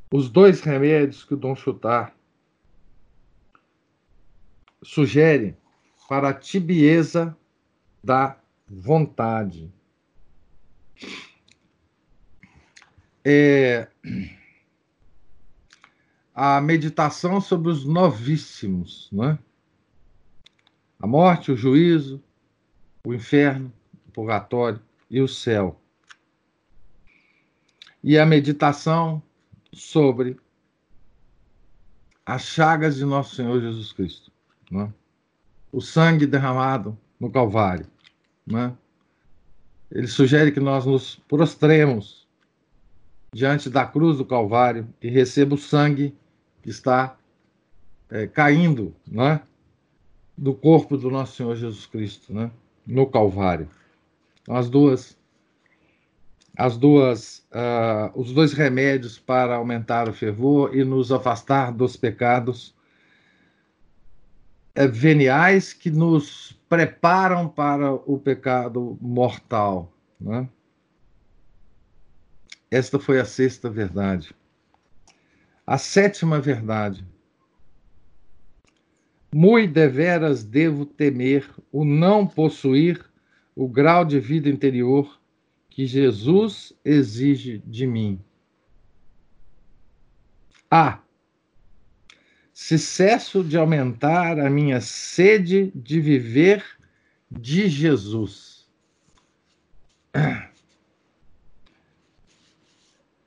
os 0.10 0.30
dois 0.30 0.62
remédios 0.62 1.26
que 1.26 1.34
o 1.34 1.38
Dom 1.38 1.54
Chutar 1.54 2.16
sugere 4.82 5.58
para 6.08 6.30
a 6.30 6.34
tibieza 6.34 7.38
da 8.02 8.40
vontade. 8.66 9.70
É, 13.24 13.90
a 16.40 16.62
meditação 16.62 17.42
sobre 17.42 17.72
os 17.72 17.84
novíssimos, 17.84 19.10
né? 19.12 19.40
A 21.00 21.08
morte, 21.08 21.52
o 21.52 21.58
juízo, 21.58 22.24
o 23.04 23.12
inferno, 23.12 23.74
o 24.08 24.12
purgatório 24.12 24.80
e 25.10 25.20
o 25.20 25.28
céu. 25.28 25.82
E 28.04 28.20
a 28.20 28.26
meditação 28.26 29.20
sobre 29.74 30.38
as 32.24 32.44
chagas 32.44 32.98
de 32.98 33.04
nosso 33.04 33.36
Senhor 33.36 33.60
Jesus 33.60 33.92
Cristo, 33.92 34.32
né? 34.70 34.94
o 35.72 35.82
sangue 35.82 36.28
derramado 36.28 36.96
no 37.20 37.32
Calvário. 37.32 37.88
Né? 38.46 38.78
Ele 39.90 40.08
sugere 40.08 40.52
que 40.52 40.60
nós 40.60 40.86
nos 40.86 41.16
prostremos 41.16 42.28
diante 43.34 43.72
da 43.72 43.88
cruz 43.88 44.20
do 44.20 44.26
Calvário 44.26 44.88
e 45.02 45.10
receba 45.10 45.56
o 45.56 45.58
sangue 45.58 46.16
está 46.70 47.18
é, 48.10 48.28
caindo 48.28 48.96
né, 49.08 49.42
do 50.38 50.54
corpo 50.54 50.98
do 50.98 51.10
nosso 51.10 51.36
Senhor 51.36 51.56
Jesus 51.56 51.86
Cristo, 51.86 52.34
né, 52.34 52.52
no 52.86 53.08
Calvário. 53.08 53.70
Então, 54.42 54.56
as 54.56 54.70
duas, 54.70 55.18
as 56.58 56.78
duas, 56.78 57.46
uh, 57.52 58.20
os 58.20 58.32
dois 58.34 58.54
remédios 58.54 59.20
para 59.20 59.56
aumentar 59.56 60.08
o 60.08 60.14
fervor 60.14 60.76
e 60.76 60.84
nos 60.84 61.12
afastar 61.12 61.72
dos 61.72 61.96
pecados 61.96 62.76
é, 64.74 64.88
veniais 64.88 65.74
que 65.74 65.90
nos 65.90 66.58
preparam 66.70 67.48
para 67.48 67.92
o 67.92 68.20
pecado 68.20 68.98
mortal. 69.02 69.92
Né? 70.20 70.48
Esta 72.70 73.00
foi 73.00 73.20
a 73.20 73.26
sexta 73.26 73.70
verdade. 73.70 74.36
A 75.68 75.78
sétima 75.78 76.40
verdade. 76.40 77.06
Muito 79.36 79.74
deveras 79.74 80.46
devo 80.46 80.86
temer 80.86 81.46
o 81.74 81.84
não 81.84 82.26
possuir 82.26 83.04
o 83.54 83.68
grau 83.68 84.06
de 84.06 84.18
vida 84.18 84.48
interior 84.48 85.20
que 85.70 85.86
Jesus 85.86 86.72
exige 86.86 87.58
de 87.66 87.86
mim. 87.86 88.18
A. 90.72 91.00
Se 92.54 92.80
cesso 92.80 93.44
de 93.44 93.58
aumentar 93.58 94.40
a 94.40 94.50
minha 94.50 94.80
sede 94.80 95.70
de 95.76 96.00
viver 96.00 96.64
de 97.30 97.68
Jesus. 97.68 98.66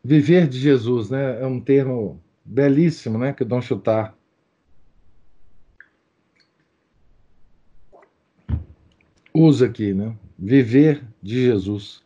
Viver 0.02 0.48
de 0.48 0.58
Jesus, 0.58 1.10
né? 1.10 1.42
É 1.42 1.46
um 1.46 1.60
termo 1.60 2.18
belíssimo, 2.50 3.16
né? 3.16 3.32
Que 3.32 3.44
o 3.44 3.46
Dom 3.46 3.62
Chutar 3.62 4.16
usa 9.32 9.66
aqui, 9.66 9.94
né? 9.94 10.16
Viver 10.36 11.06
de 11.22 11.44
Jesus. 11.44 12.02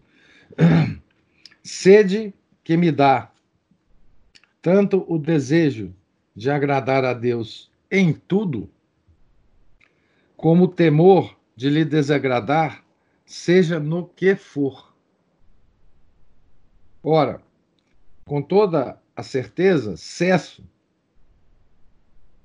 Sede 1.63 2.35
que 2.63 2.77
me 2.77 2.93
dá 2.93 3.33
tanto 4.61 5.05
o 5.09 5.19
desejo 5.19 5.95
de 6.37 6.51
agradar 6.51 7.05
a 7.05 7.15
Deus 7.15 7.71
em 7.91 8.13
tudo, 8.13 8.69
como 10.37 10.65
o 10.65 10.69
temor 10.69 11.39
de 11.57 11.71
lhe 11.71 11.85
desagradar, 11.85 12.85
seja 13.25 13.79
no 13.79 14.09
que 14.09 14.35
for. 14.35 14.95
Ora, 17.03 17.41
com 18.25 18.43
toda 18.43 19.01
a 19.17 19.23
certeza, 19.23 19.97
cesso, 19.97 20.65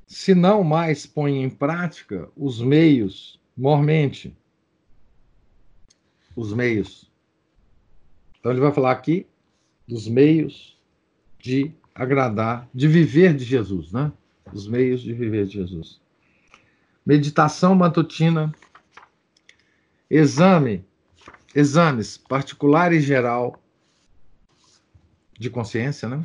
se 0.08 0.34
não 0.34 0.64
mais 0.64 1.06
põe 1.06 1.44
em 1.44 1.50
prática 1.50 2.30
os 2.36 2.62
meios, 2.62 3.40
mormente, 3.56 4.36
os 6.36 6.54
meios. 6.54 7.12
Então 8.40 8.52
ele 8.52 8.62
vai 8.62 8.72
falar 8.72 8.92
aqui 8.92 9.28
dos 9.88 10.08
meios 10.08 10.78
de 11.40 11.72
agradar, 11.94 12.68
de 12.74 12.88
viver 12.88 13.36
de 13.36 13.44
Jesus, 13.44 13.92
né? 13.92 14.12
Os 14.54 14.68
meios 14.68 15.02
de 15.02 15.14
viver 15.14 15.46
de 15.46 15.54
Jesus. 15.54 16.02
Meditação 17.06 17.76
matutina, 17.76 18.54
exame 20.10 20.86
exames 21.54 22.18
particular 22.18 22.94
e 22.94 23.02
geral 23.02 23.62
de 25.38 25.50
consciência, 25.50 26.08
né? 26.08 26.24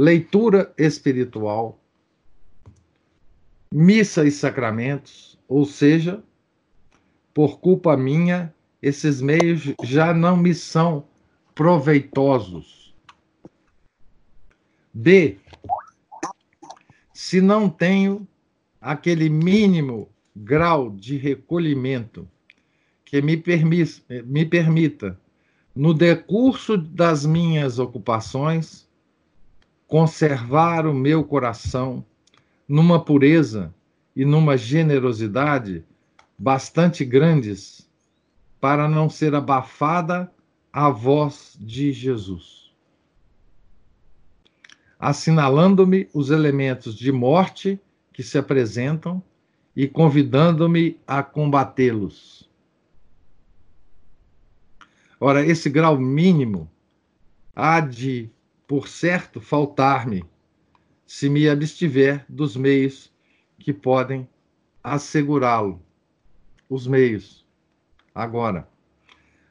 Leitura 0.00 0.72
espiritual, 0.78 1.76
missa 3.74 4.24
e 4.24 4.30
sacramentos, 4.30 5.36
ou 5.48 5.64
seja, 5.64 6.22
por 7.34 7.58
culpa 7.58 7.96
minha, 7.96 8.54
esses 8.80 9.20
meios 9.20 9.74
já 9.82 10.14
não 10.14 10.36
me 10.36 10.54
são 10.54 11.04
proveitosos. 11.52 12.94
B. 14.94 15.36
Se 17.12 17.40
não 17.40 17.68
tenho 17.68 18.24
aquele 18.80 19.28
mínimo 19.28 20.08
grau 20.36 20.90
de 20.90 21.16
recolhimento 21.16 22.30
que 23.04 23.20
me, 23.20 23.36
permis, 23.36 24.00
me 24.26 24.44
permita, 24.46 25.18
no 25.74 25.92
decurso 25.92 26.78
das 26.78 27.26
minhas 27.26 27.80
ocupações, 27.80 28.87
conservar 29.88 30.86
o 30.86 30.94
meu 30.94 31.24
coração 31.24 32.04
numa 32.68 33.02
pureza 33.02 33.74
e 34.14 34.24
numa 34.24 34.56
generosidade 34.56 35.82
bastante 36.38 37.04
grandes 37.04 37.90
para 38.60 38.86
não 38.86 39.08
ser 39.08 39.34
abafada 39.34 40.30
a 40.70 40.90
voz 40.90 41.56
de 41.58 41.92
Jesus, 41.92 42.70
assinalando-me 44.98 46.08
os 46.12 46.30
elementos 46.30 46.94
de 46.94 47.10
morte 47.10 47.80
que 48.12 48.22
se 48.22 48.36
apresentam 48.36 49.22
e 49.74 49.88
convidando-me 49.88 51.00
a 51.06 51.22
combatê-los. 51.22 52.48
Ora, 55.18 55.44
esse 55.44 55.70
grau 55.70 55.98
mínimo 55.98 56.70
há 57.54 57.80
de, 57.80 58.30
por 58.68 58.86
certo, 58.86 59.40
faltar-me 59.40 60.22
se 61.06 61.30
me 61.30 61.48
abstiver 61.48 62.26
dos 62.28 62.54
meios 62.54 63.10
que 63.58 63.72
podem 63.72 64.28
assegurá-lo. 64.84 65.82
Os 66.68 66.86
meios. 66.86 67.46
Agora, 68.14 68.68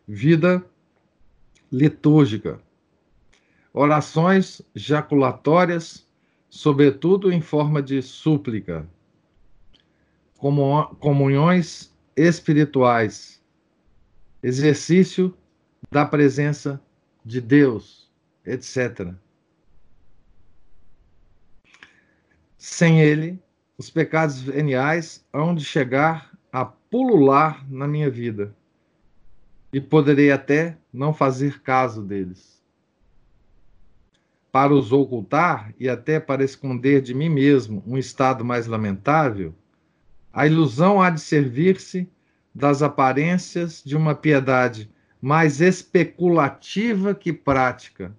vida 0.07 0.63
litúrgica. 1.71 2.61
Orações 3.73 4.61
jaculatórias, 4.75 6.07
sobretudo 6.47 7.31
em 7.31 7.41
forma 7.41 7.81
de 7.81 8.03
súplica. 8.03 8.87
Comunhões 10.37 11.91
espirituais. 12.15 13.43
Exercício 14.43 15.35
da 15.89 16.05
presença 16.05 16.79
de 17.25 17.41
Deus, 17.41 18.06
etc. 18.47 19.13
Sem 22.57 23.01
ele, 23.01 23.39
os 23.77 23.89
pecados 23.89 24.39
veniais 24.41 25.23
hão 25.31 25.53
de 25.53 25.63
chegar 25.63 26.31
a 26.51 26.65
pulular 26.65 27.63
na 27.69 27.87
minha 27.87 28.09
vida 28.09 28.55
e 29.71 29.81
poderei 29.81 30.31
até 30.31 30.77
não 30.91 31.13
fazer 31.13 31.61
caso 31.61 32.01
deles. 32.01 32.57
Para 34.51 34.73
os 34.73 34.91
ocultar 34.91 35.73
e 35.77 35.87
até 35.87 36.19
para 36.19 36.43
esconder 36.43 37.01
de 37.01 37.13
mim 37.13 37.29
mesmo 37.29 37.83
um 37.85 37.97
estado 37.97 38.43
mais 38.43 38.65
lamentável, 38.65 39.53
a 40.33 40.47
ilusão 40.47 41.01
há 41.01 41.09
de 41.09 41.19
servir-se 41.19 42.09
das 42.55 42.81
aparências 42.81 43.83
de 43.85 43.95
uma 43.95 44.15
piedade 44.15 44.89
mais 45.21 45.61
especulativa 45.61 47.13
que 47.13 47.33
prática, 47.33 48.15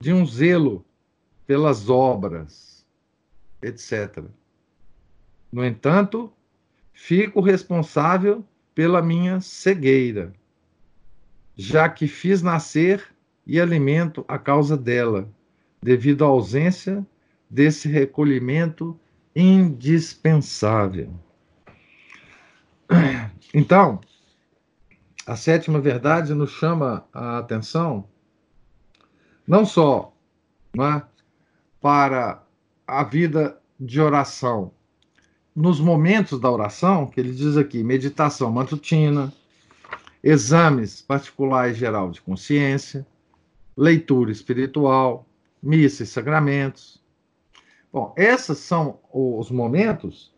de 0.00 0.12
um 0.12 0.24
zelo 0.24 0.84
pelas 1.44 1.90
obras, 1.90 2.86
etc. 3.60 4.22
No 5.50 5.64
entanto, 5.64 6.32
fico 6.92 7.40
responsável 7.40 8.44
pela 8.74 9.02
minha 9.02 9.40
cegueira, 9.40 10.32
já 11.56 11.88
que 11.88 12.06
fiz 12.06 12.42
nascer 12.42 13.12
e 13.44 13.60
alimento 13.60 14.24
a 14.28 14.38
causa 14.38 14.76
dela, 14.76 15.28
devido 15.82 16.24
à 16.24 16.28
ausência 16.28 17.04
desse 17.50 17.88
recolhimento 17.88 18.98
indispensável. 19.34 21.12
Então, 23.52 24.00
a 25.26 25.34
sétima 25.34 25.80
verdade 25.80 26.34
nos 26.34 26.50
chama 26.50 27.08
a 27.12 27.38
atenção 27.38 28.06
não 29.48 29.64
só 29.64 30.12
não 30.74 30.84
é, 30.84 31.02
para 31.80 32.42
a 32.86 33.02
vida 33.02 33.58
de 33.80 34.00
oração, 34.00 34.72
nos 35.56 35.80
momentos 35.80 36.38
da 36.38 36.50
oração, 36.50 37.06
que 37.06 37.18
ele 37.18 37.32
diz 37.32 37.56
aqui, 37.56 37.82
meditação 37.82 38.50
matutina, 38.50 39.32
exames 40.22 41.00
particular 41.00 41.70
e 41.70 41.74
geral 41.74 42.10
de 42.10 42.20
consciência, 42.20 43.06
leitura 43.76 44.30
espiritual, 44.30 45.26
missa 45.62 46.02
e 46.02 46.06
sacramentos. 46.06 47.02
Bom, 47.92 48.14
esses 48.16 48.58
são 48.58 49.00
os 49.12 49.50
momentos 49.50 50.32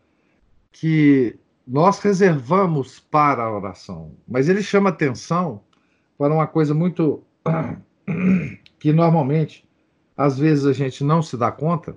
que 0.71 1.37
nós 1.67 1.99
reservamos 1.99 3.01
para 3.01 3.43
a 3.43 3.53
oração, 3.53 4.13
mas 4.27 4.49
ele 4.49 4.63
chama 4.63 4.91
atenção 4.91 5.63
para 6.17 6.33
uma 6.33 6.47
coisa 6.47 6.73
muito 6.73 7.23
que 8.79 8.93
normalmente, 8.93 9.69
às 10.17 10.39
vezes 10.39 10.67
a 10.67 10.73
gente 10.73 11.05
não 11.05 11.23
se 11.23 11.37
dá 11.37 11.51
conta, 11.51 11.97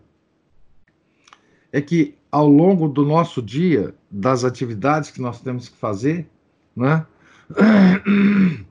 é 1.71 1.82
que 1.82 2.15
ao 2.32 2.47
longo 2.47 2.88
do 2.88 3.06
nosso 3.06 3.41
dia, 3.41 3.93
das 4.10 4.43
atividades 4.43 5.12
que 5.12 5.21
nós 5.21 5.41
temos 5.41 5.69
que 5.69 5.78
fazer, 5.78 6.28
né, 6.76 7.06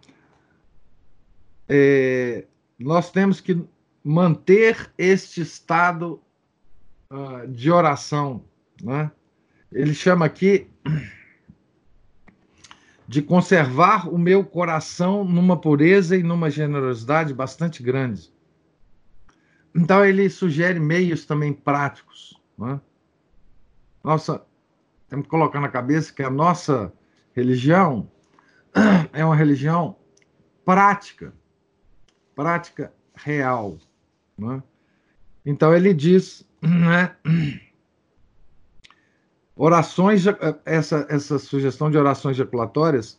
é, 1.68 2.44
nós 2.78 3.10
temos 3.10 3.40
que 3.40 3.64
manter 4.02 4.90
este 4.98 5.40
estado 5.40 6.20
uh, 7.10 7.46
de 7.48 7.70
oração, 7.70 8.44
né? 8.82 9.10
ele 9.70 9.94
chama 9.94 10.26
aqui 10.26 10.68
de 13.12 13.20
conservar 13.20 14.08
o 14.08 14.16
meu 14.16 14.42
coração 14.42 15.22
numa 15.22 15.54
pureza 15.54 16.16
e 16.16 16.22
numa 16.22 16.48
generosidade 16.48 17.34
bastante 17.34 17.82
grande. 17.82 18.32
Então 19.74 20.02
ele 20.02 20.30
sugere 20.30 20.80
meios 20.80 21.26
também 21.26 21.52
práticos. 21.52 22.40
Né? 22.56 22.80
Nossa, 24.02 24.42
temos 25.10 25.26
que 25.26 25.30
colocar 25.30 25.60
na 25.60 25.68
cabeça 25.68 26.10
que 26.10 26.22
a 26.22 26.30
nossa 26.30 26.90
religião 27.36 28.10
é 29.12 29.22
uma 29.22 29.36
religião 29.36 29.94
prática, 30.64 31.34
prática 32.34 32.90
real. 33.14 33.76
Né? 34.38 34.62
Então 35.44 35.76
ele 35.76 35.92
diz, 35.92 36.48
né? 36.64 37.14
Orações, 39.64 40.26
eh, 40.26 40.36
essa, 40.64 41.06
essa 41.08 41.38
sugestão 41.38 41.88
de 41.88 41.96
orações 41.96 42.36
ejaculatórias 42.36 43.16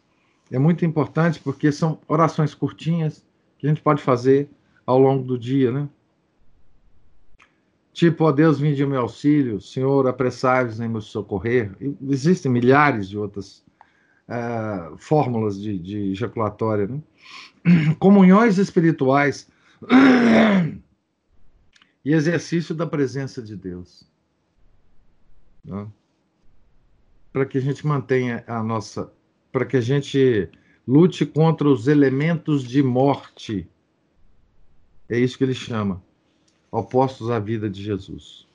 é 0.52 0.60
muito 0.60 0.84
importante 0.84 1.40
porque 1.40 1.72
são 1.72 2.02
orações 2.06 2.54
curtinhas 2.54 3.26
que 3.58 3.66
a 3.66 3.70
gente 3.70 3.82
pode 3.82 4.04
fazer 4.04 4.50
ao 4.86 5.00
longo 5.00 5.24
do 5.24 5.40
dia, 5.40 5.72
né? 5.72 5.88
Tipo, 7.94 8.26
ó 8.26 8.32
Deus, 8.34 8.60
vinde 8.60 8.84
em 8.84 8.86
meu 8.86 9.00
auxílio, 9.00 9.62
Senhor, 9.62 10.06
apressai-vos 10.06 10.82
em 10.82 10.90
meu 10.90 11.00
socorrer. 11.00 11.72
existem 12.10 12.52
milhares 12.52 13.08
de 13.08 13.18
outras 13.18 13.64
uh, 14.28 14.98
fórmulas 14.98 15.58
de, 15.58 15.80
de 15.80 16.12
ejaculatória, 16.12 16.88
né? 16.88 17.02
Comunhões 18.00 18.58
espirituais 18.58 19.50
e 22.04 22.12
exercício 22.12 22.76
da 22.76 22.86
presença 22.86 23.42
de 23.42 23.56
Deus. 23.56 24.06
Né? 25.64 25.88
Para 27.34 27.48
que 27.48 27.58
a 27.58 27.62
gente 27.62 27.86
mantenha 27.86 28.44
a 28.48 28.62
nossa. 28.62 29.12
para 29.52 29.66
que 29.66 29.76
a 29.76 29.82
gente 29.82 30.50
lute 30.88 31.26
contra 31.26 31.68
os 31.68 31.88
elementos 31.88 32.64
de 32.64 32.84
morte. 32.84 33.68
É 35.10 35.18
isso 35.18 35.38
que 35.38 35.44
ele 35.44 35.54
chama, 35.54 36.02
opostos 36.72 37.30
à 37.30 37.40
vida 37.40 37.70
de 37.70 37.84
Jesus. 37.84 38.48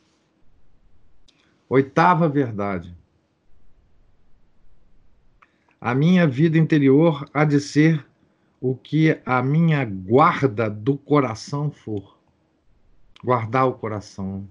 Oitava 1.69 2.29
verdade. 2.29 2.97
A 5.81 5.95
minha 5.95 6.27
vida 6.27 6.59
interior 6.59 7.29
há 7.33 7.45
de 7.45 7.61
ser 7.61 8.05
o 8.61 8.75
que 8.75 9.21
a 9.25 9.43
minha 9.43 9.85
guarda 9.85 10.69
do 10.69 10.97
coração 10.97 11.71
for. 11.71 12.19
Guardar 13.23 13.69
o 13.69 13.75
coração. 13.75 14.49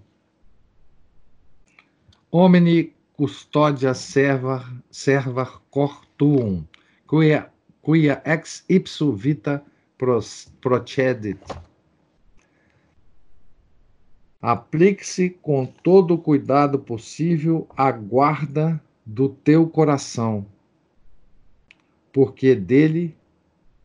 Omni 2.31 2.96
custódia 3.17 3.95
serva, 3.95 4.63
serva 4.91 5.43
cortuum, 5.71 6.63
quia, 7.09 7.51
quia 7.83 8.21
ex 8.23 8.63
ipso 8.69 9.11
vita 9.11 9.63
procedit. 10.61 11.39
Aplique-se 14.39 15.31
com 15.31 15.65
todo 15.65 16.13
o 16.13 16.17
cuidado 16.19 16.77
possível 16.77 17.67
à 17.75 17.91
guarda 17.91 18.79
do 19.03 19.27
teu 19.27 19.67
coração, 19.67 20.45
porque 22.13 22.53
dele 22.53 23.17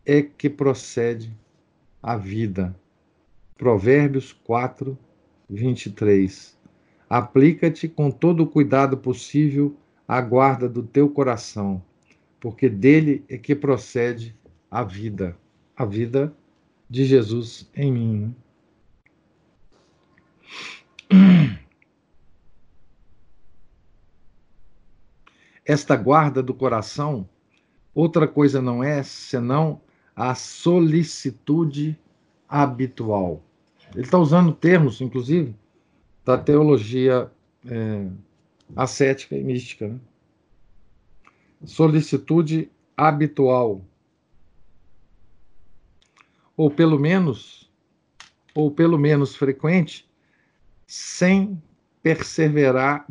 é 0.04 0.20
que 0.20 0.50
procede 0.50 1.34
a 2.02 2.18
vida. 2.18 2.76
Provérbios 3.56 4.34
4, 4.44 4.98
23. 5.48 6.61
Aplica-te 7.12 7.88
com 7.88 8.10
todo 8.10 8.42
o 8.42 8.46
cuidado 8.46 8.96
possível 8.96 9.76
à 10.08 10.18
guarda 10.18 10.66
do 10.66 10.82
teu 10.82 11.10
coração, 11.10 11.84
porque 12.40 12.70
dele 12.70 13.22
é 13.28 13.36
que 13.36 13.54
procede 13.54 14.34
a 14.70 14.82
vida, 14.82 15.36
a 15.76 15.84
vida 15.84 16.34
de 16.88 17.04
Jesus 17.04 17.70
em 17.76 17.92
mim. 17.92 18.36
Esta 25.66 25.94
guarda 25.96 26.42
do 26.42 26.54
coração, 26.54 27.28
outra 27.94 28.26
coisa 28.26 28.62
não 28.62 28.82
é 28.82 29.02
senão 29.02 29.82
a 30.16 30.34
solicitude 30.34 31.94
habitual. 32.48 33.42
Ele 33.94 34.04
está 34.04 34.16
usando 34.16 34.50
termos, 34.50 35.02
inclusive, 35.02 35.54
da 36.24 36.38
teologia 36.38 37.30
é, 37.66 38.08
ascética 38.76 39.36
e 39.36 39.42
mística. 39.42 39.88
Né? 39.88 39.98
Solicitude 41.64 42.70
habitual. 42.96 43.84
Ou 46.56 46.70
pelo 46.70 46.98
menos, 46.98 47.70
ou 48.54 48.70
pelo 48.70 48.98
menos 48.98 49.34
frequente, 49.34 50.08
sem 50.86 51.60
perseverar, 52.02 53.06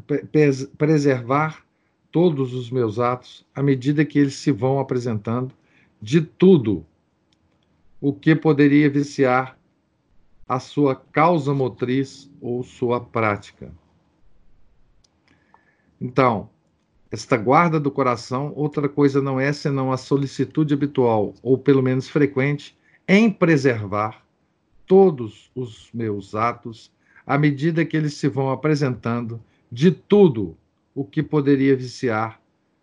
preservar 0.78 1.65
todos 2.12 2.54
os 2.54 2.69
meus 2.69 3.00
atos 3.00 3.45
à 3.56 3.63
medida 3.63 4.06
que 4.06 4.19
eles 4.19 4.36
se 4.36 4.52
vão 4.52 4.80
apresentando 4.80 5.56
de 6.02 6.21
tudo 6.21 6.86
o 8.02 8.12
que 8.12 8.36
poderia 8.36 8.89
viciar 8.89 9.58
a 10.52 10.60
sua 10.60 10.98
causa 10.98 11.54
motriz 11.54 12.30
ou 12.42 12.62
sua 12.62 13.00
prática. 13.00 13.72
Então, 16.02 16.50
esta 17.10 17.38
guarda 17.38 17.80
do 17.80 17.90
coração, 17.90 18.52
outra 18.54 18.90
coisa 18.90 19.22
não 19.22 19.40
é 19.40 19.54
senão 19.54 19.94
a 19.94 19.98
solicitude 19.98 20.74
habitual, 20.74 21.34
ou 21.42 21.58
pelo 21.58 21.82
menos 21.82 22.10
frequente, 22.10 22.78
em 23.08 23.32
preservar 23.32 24.26
todos 24.86 25.50
os 25.56 25.90
meus 25.94 26.36
atos 26.36 26.92
à 27.26 27.38
medida 27.38 27.86
que 27.86 27.96
eles 27.96 28.16
se 28.16 28.28
vão 28.28 28.50
apresentando 28.50 29.42
de 29.72 29.90
tudo 29.90 30.58
o 30.94 31.06
que 31.06 31.24
poderia 31.24 31.78
viciar 31.78 32.42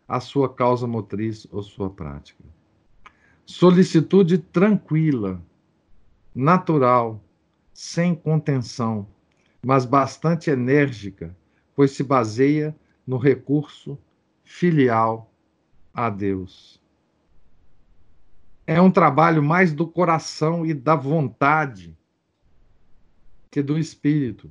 a 0.09 0.20
sua 0.20 0.48
causa 0.48 0.87
motriz 0.87 1.46
ou 1.52 1.62
sua 1.62 1.90
prática. 1.90 2.42
Solicitude 3.44 4.38
tranquila, 4.38 5.38
natural, 6.35 7.20
sem 7.78 8.12
contenção, 8.12 9.06
mas 9.64 9.84
bastante 9.84 10.50
enérgica, 10.50 11.32
pois 11.76 11.92
se 11.92 12.02
baseia 12.02 12.76
no 13.06 13.16
recurso 13.16 13.96
filial 14.42 15.32
a 15.94 16.10
Deus. 16.10 16.82
É 18.66 18.80
um 18.80 18.90
trabalho 18.90 19.44
mais 19.44 19.72
do 19.72 19.86
coração 19.86 20.66
e 20.66 20.74
da 20.74 20.96
vontade 20.96 21.96
que 23.48 23.62
do 23.62 23.78
espírito, 23.78 24.50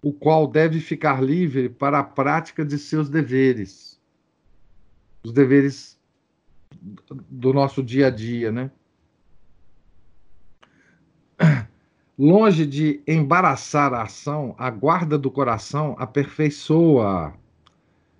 o 0.00 0.14
qual 0.14 0.46
deve 0.46 0.80
ficar 0.80 1.22
livre 1.22 1.68
para 1.68 1.98
a 1.98 2.04
prática 2.04 2.64
de 2.64 2.78
seus 2.78 3.10
deveres, 3.10 4.00
os 5.22 5.30
deveres 5.30 6.00
do 7.28 7.52
nosso 7.52 7.82
dia 7.82 8.06
a 8.06 8.10
dia, 8.10 8.50
né? 8.50 8.70
Longe 12.16 12.64
de 12.64 13.02
embaraçar 13.08 13.92
a 13.92 14.02
ação, 14.02 14.54
a 14.56 14.70
guarda 14.70 15.18
do 15.18 15.32
coração 15.32 15.96
aperfeiçoa, 15.98 17.34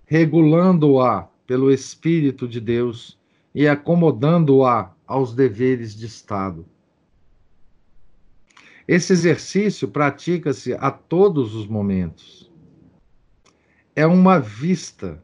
regulando-a 0.05 1.29
pelo 1.47 1.71
Espírito 1.71 2.45
de 2.45 2.59
Deus 2.59 3.17
e 3.53 3.65
acomodando-a 3.69 4.91
aos 5.07 5.33
deveres 5.33 5.95
de 5.95 6.07
Estado. 6.07 6.65
Esse 8.85 9.13
exercício 9.13 9.87
pratica-se 9.87 10.73
a 10.73 10.91
todos 10.91 11.55
os 11.55 11.65
momentos. 11.65 12.51
É 13.95 14.05
uma 14.05 14.39
vista 14.39 15.23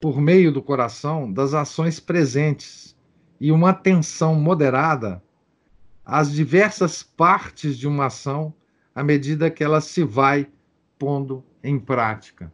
por 0.00 0.20
meio 0.20 0.50
do 0.50 0.60
coração 0.60 1.32
das 1.32 1.54
ações 1.54 2.00
presentes 2.00 2.96
e 3.40 3.52
uma 3.52 3.70
atenção 3.70 4.34
moderada 4.34 5.22
às 6.06 6.32
diversas 6.32 7.02
partes 7.02 7.76
de 7.76 7.88
uma 7.88 8.06
ação 8.06 8.54
à 8.94 9.02
medida 9.02 9.50
que 9.50 9.64
ela 9.64 9.80
se 9.80 10.04
vai 10.04 10.48
pondo 10.96 11.44
em 11.64 11.80
prática. 11.80 12.52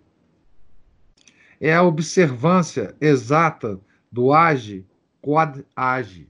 É 1.61 1.75
a 1.75 1.83
observância 1.83 2.97
exata 2.99 3.79
do 4.11 4.33
age 4.33 4.87
quad 5.21 5.65
age. 5.77 6.29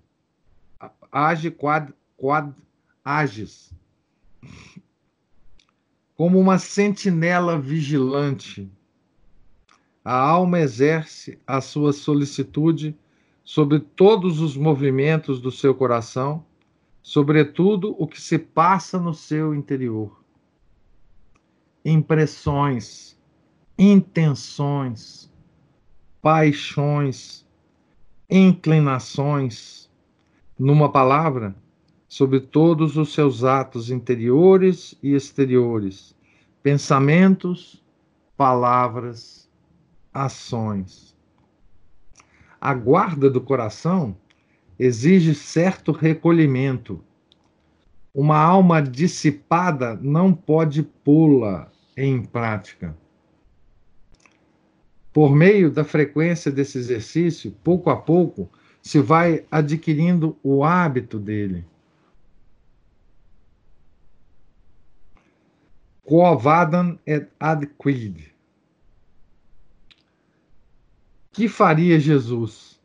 Age 1.13 1.51
quad 1.53 1.95
quad 2.17 2.53
agis. 3.05 3.73
Como 6.17 6.39
uma 6.39 6.59
sentinela 6.59 7.59
vigilante 7.59 8.71
a 10.05 10.15
alma 10.15 10.59
exerce 10.59 11.39
a 11.47 11.61
sua 11.61 11.93
solicitude 11.93 12.97
sobre 13.45 13.79
todos 13.79 14.41
os 14.41 14.57
movimentos 14.57 15.41
do 15.41 15.53
seu 15.53 15.75
coração, 15.75 16.45
sobretudo 17.03 17.97
o 17.99 18.07
que 18.07 18.21
se 18.21 18.39
passa 18.39 18.99
no 18.99 19.13
seu 19.13 19.55
interior. 19.55 20.23
Impressões, 21.85 23.19
intenções, 23.77 25.31
paixões, 26.23 27.45
inclinações, 28.31 29.91
numa 30.57 30.91
palavra, 30.91 31.57
sobre 32.09 32.41
todos 32.41 32.97
os 32.97 33.13
seus 33.15 33.43
atos 33.43 33.91
interiores 33.91 34.95
e 35.03 35.15
exteriores, 35.15 36.15
pensamentos, 36.63 37.83
palavras 38.37 39.51
ações. 40.13 41.17
A 42.61 42.75
guarda 42.75 43.29
do 43.29 43.41
coração 43.41 44.17
exige 44.83 45.33
certo 45.33 45.93
recolhimento. 45.93 47.05
Uma 48.13 48.39
alma 48.39 48.83
dissipada 48.83 49.95
não 49.95 50.35
pode 50.35 50.83
pô-la 50.83 51.71
em 51.97 52.25
prática. 52.25 52.97
Por 55.13 55.35
meio 55.35 55.71
da 55.71 55.85
frequência 55.85 56.51
desse 56.51 56.79
exercício, 56.79 57.55
pouco 57.63 57.91
a 57.91 57.97
pouco, 57.97 58.51
se 58.83 58.99
vai 58.99 59.45
adquirindo 59.51 60.37
o 60.43 60.65
hábito 60.65 61.19
dele. 61.19 61.65
Quo 66.05 66.25
et 67.07 67.29
ad 67.39 67.67
quid 67.79 68.33
que 71.33 71.49
faria 71.49 71.99
Jesus? 71.99 72.82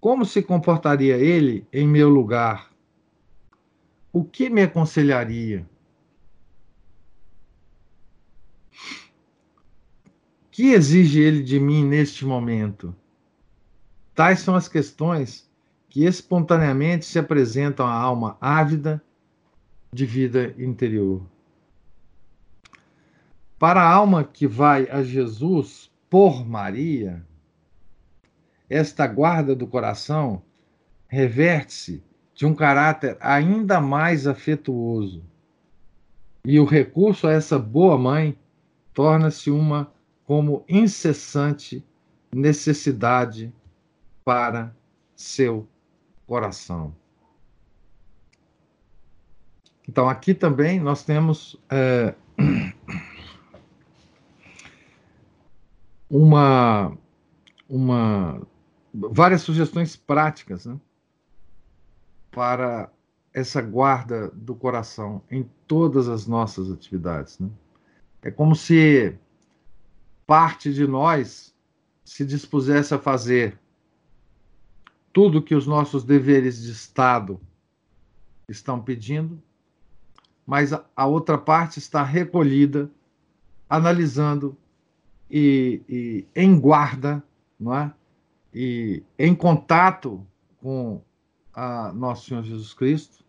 Como 0.00 0.24
se 0.24 0.42
comportaria 0.42 1.16
ele 1.16 1.66
em 1.72 1.86
meu 1.86 2.08
lugar? 2.08 2.70
O 4.12 4.24
que 4.24 4.48
me 4.48 4.62
aconselharia? 4.62 5.66
que 10.60 10.72
exige 10.72 11.18
ele 11.20 11.42
de 11.42 11.58
mim 11.58 11.86
neste 11.86 12.22
momento? 12.26 12.94
Tais 14.14 14.40
são 14.40 14.54
as 14.54 14.68
questões 14.68 15.48
que 15.88 16.04
espontaneamente 16.04 17.06
se 17.06 17.18
apresentam 17.18 17.86
à 17.86 17.94
alma 17.94 18.36
ávida 18.38 19.02
de 19.90 20.04
vida 20.04 20.54
interior. 20.58 21.22
Para 23.58 23.80
a 23.80 23.90
alma 23.90 24.22
que 24.22 24.46
vai 24.46 24.86
a 24.90 25.02
Jesus 25.02 25.90
por 26.10 26.46
Maria, 26.46 27.24
esta 28.70 29.06
guarda 29.06 29.54
do 29.54 29.66
coração 29.66 30.42
reverte-se 31.08 32.02
de 32.32 32.46
um 32.46 32.54
caráter 32.54 33.18
ainda 33.20 33.80
mais 33.80 34.26
afetuoso. 34.26 35.22
E 36.44 36.58
o 36.58 36.64
recurso 36.64 37.26
a 37.26 37.32
essa 37.32 37.58
boa 37.58 37.98
mãe 37.98 38.38
torna-se 38.94 39.50
uma 39.50 39.92
como 40.24 40.64
incessante 40.68 41.84
necessidade 42.32 43.52
para 44.24 44.74
seu 45.16 45.68
coração. 46.26 46.94
Então, 49.88 50.08
aqui 50.08 50.32
também 50.32 50.78
nós 50.78 51.02
temos 51.02 51.60
é, 51.68 52.14
uma, 56.08 56.96
uma, 57.68 58.40
várias 58.92 59.42
sugestões 59.42 59.96
práticas 59.96 60.66
né, 60.66 60.78
para 62.30 62.90
essa 63.32 63.62
guarda 63.62 64.28
do 64.30 64.54
coração 64.54 65.22
em 65.30 65.48
todas 65.66 66.08
as 66.08 66.26
nossas 66.26 66.70
atividades. 66.70 67.38
Né? 67.38 67.48
É 68.22 68.30
como 68.30 68.54
se 68.54 69.16
parte 70.26 70.72
de 70.72 70.86
nós 70.86 71.54
se 72.04 72.24
dispusesse 72.24 72.92
a 72.94 72.98
fazer 72.98 73.58
tudo 75.12 75.42
que 75.42 75.54
os 75.54 75.66
nossos 75.66 76.04
deveres 76.04 76.62
de 76.62 76.70
Estado 76.70 77.40
estão 78.48 78.80
pedindo, 78.80 79.40
mas 80.46 80.72
a 80.72 81.06
outra 81.06 81.38
parte 81.38 81.78
está 81.78 82.02
recolhida, 82.02 82.90
analisando 83.68 84.56
e, 85.30 85.80
e 85.88 86.26
em 86.34 86.58
guarda, 86.58 87.22
não 87.58 87.74
é? 87.74 87.92
E 88.52 89.02
em 89.18 89.34
contato 89.34 90.26
com 90.58 91.02
a 91.52 91.92
nosso 91.92 92.26
Senhor 92.26 92.42
Jesus 92.42 92.74
Cristo, 92.74 93.24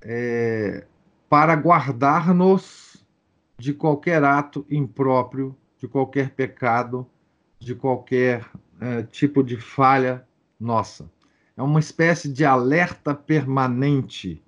é, 0.00 0.86
para 1.28 1.54
guardar-nos 1.54 3.04
de 3.58 3.74
qualquer 3.74 4.24
ato 4.24 4.66
impróprio, 4.70 5.56
de 5.78 5.86
qualquer 5.86 6.30
pecado, 6.30 7.06
de 7.58 7.74
qualquer 7.74 8.50
é, 8.80 9.02
tipo 9.02 9.42
de 9.42 9.56
falha 9.56 10.26
nossa. 10.58 11.10
É 11.56 11.62
uma 11.62 11.80
espécie 11.80 12.32
de 12.32 12.44
alerta 12.44 13.14
permanente 13.14 14.42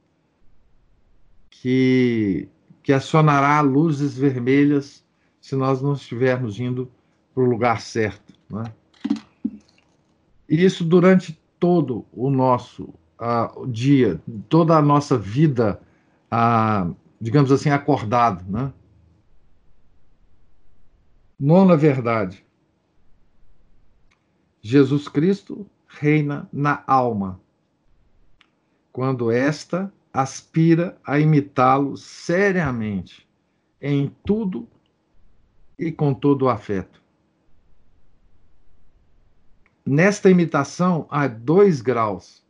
que, 1.50 2.48
que 2.82 2.92
acionará 2.92 3.61
luzes 3.61 4.16
vermelhas 4.16 5.04
se 5.40 5.54
nós 5.54 5.82
não 5.82 5.92
estivermos 5.92 6.58
indo 6.58 6.90
para 7.35 7.42
o 7.42 7.46
lugar 7.46 7.80
certo. 7.80 8.32
Né? 8.52 8.72
E 10.48 10.62
isso 10.62 10.84
durante 10.84 11.40
todo 11.58 12.04
o 12.12 12.28
nosso 12.28 12.92
uh, 13.18 13.66
dia, 13.66 14.20
toda 14.48 14.76
a 14.76 14.82
nossa 14.82 15.16
vida, 15.16 15.80
uh, 16.30 16.94
digamos 17.18 17.50
assim, 17.50 17.70
acordado. 17.70 18.44
Né? 18.50 18.72
Nona 21.40 21.76
verdade. 21.76 22.44
Jesus 24.60 25.08
Cristo 25.08 25.66
reina 25.88 26.48
na 26.52 26.84
alma, 26.86 27.40
quando 28.92 29.30
esta 29.30 29.92
aspira 30.12 30.96
a 31.04 31.18
imitá-lo 31.18 31.96
seriamente, 31.96 33.26
em 33.80 34.14
tudo 34.24 34.68
e 35.78 35.90
com 35.90 36.14
todo 36.14 36.42
o 36.42 36.48
afeto. 36.48 37.01
Nesta 39.85 40.31
imitação 40.31 41.07
há 41.11 41.27
dois 41.27 41.81
graus. 41.81 42.42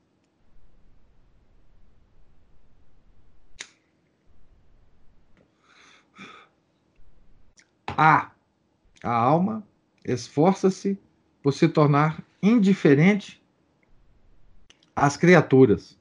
A. 7.97 8.31
A 9.03 9.15
alma 9.15 9.67
esforça-se 10.05 10.99
por 11.43 11.53
se 11.53 11.69
tornar 11.69 12.23
indiferente 12.43 13.43
às 14.95 15.17
criaturas, 15.17 15.99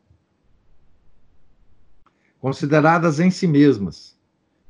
consideradas 2.40 3.20
em 3.20 3.32
si 3.32 3.48
mesmas, 3.48 4.18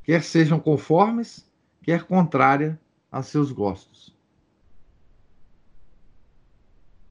quer 0.03 0.23
sejam 0.23 0.59
conformes, 0.59 1.49
quer 1.81 2.03
contrária 2.03 2.79
a 3.11 3.23
seus 3.23 3.51
gostos. 3.51 4.15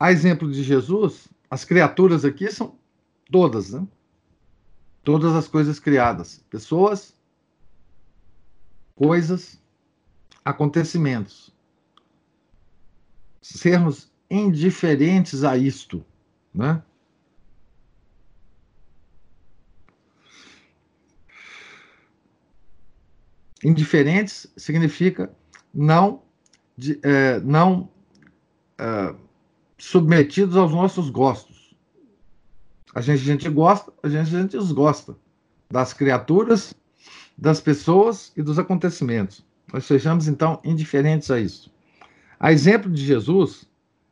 A 0.01 0.11
exemplo 0.11 0.51
de 0.51 0.63
Jesus, 0.63 1.29
as 1.51 1.65
criaturas 1.65 2.25
aqui 2.25 2.51
são 2.51 2.79
todas, 3.31 3.71
né? 3.71 3.87
Todas 5.05 5.35
as 5.35 5.47
coisas 5.47 5.79
criadas, 5.79 6.45
pessoas, 6.51 7.15
coisas, 8.97 9.61
acontecimentos 10.45 11.55
sermos 13.43 14.11
indiferentes 14.31 15.45
a 15.45 15.57
isto, 15.57 16.05
né? 16.55 16.83
Indiferentes 23.63 24.51
significa 24.57 25.31
não, 25.75 26.23
de, 26.77 26.99
é, 27.03 27.41
não 27.41 27.91
é, 28.79 29.15
submetidos 29.81 30.57
aos 30.57 30.73
nossos 30.73 31.09
gostos. 31.09 31.75
A 32.95 33.01
gente, 33.01 33.23
a 33.23 33.25
gente 33.25 33.49
gosta, 33.49 33.91
a 34.03 34.09
gente, 34.09 34.37
a 34.37 34.41
gente 34.43 34.59
desgosta 34.59 35.17
das 35.71 35.95
criaturas, 35.95 36.75
das 37.37 37.61
pessoas 37.61 38.31
e 38.37 38.43
dos 38.43 38.59
acontecimentos. 38.59 39.45
Nós 39.73 39.87
sejamos, 39.87 40.29
então, 40.29 40.61
indiferentes 40.63 41.31
a 41.31 41.41
isso. 41.41 41.73
A 42.39 42.53
exemplo 42.53 42.91
de 42.91 43.05
Jesus, 43.05 43.65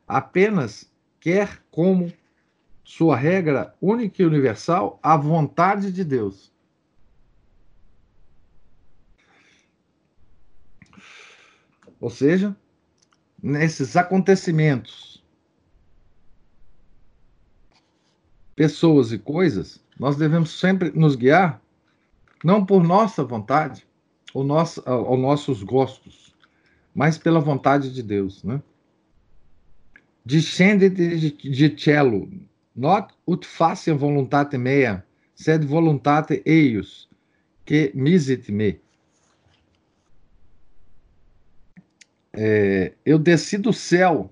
apenas 0.07 0.89
quer 1.19 1.61
como 1.69 2.11
sua 2.83 3.15
regra 3.15 3.75
única 3.79 4.23
e 4.23 4.25
universal 4.25 4.99
a 5.03 5.15
vontade 5.15 5.91
de 5.91 6.03
Deus. 6.03 6.51
Ou 11.99 12.09
seja, 12.09 12.55
nesses 13.43 13.95
acontecimentos, 13.97 15.08
pessoas 18.59 19.13
e 19.13 19.17
coisas, 19.17 19.81
nós 19.97 20.17
devemos 20.17 20.59
sempre 20.59 20.91
nos 20.91 21.15
guiar 21.15 21.61
não 22.43 22.65
por 22.65 22.83
nossa 22.83 23.23
vontade 23.23 23.87
ou, 24.33 24.43
nossa, 24.43 24.83
ou 24.93 25.15
nossos 25.15 25.63
gostos, 25.63 26.35
mas 26.93 27.17
pela 27.17 27.39
vontade 27.39 27.89
de 27.89 28.03
Deus. 28.03 28.43
Né? 28.43 28.61
Discende 30.25 30.89
de, 30.89 31.31
de 31.31 31.81
cielo, 31.81 32.29
not 32.75 33.13
ut 33.25 33.47
faciam 33.47 33.97
voluntate 33.97 34.57
mea, 34.57 35.05
sed 35.33 35.65
voluntate 35.65 36.41
eius, 36.45 37.07
que 37.65 37.93
misit 37.95 38.51
me. 38.51 38.77
É, 42.33 42.91
eu 43.05 43.17
desci 43.17 43.57
do 43.57 43.71
céu, 43.71 44.29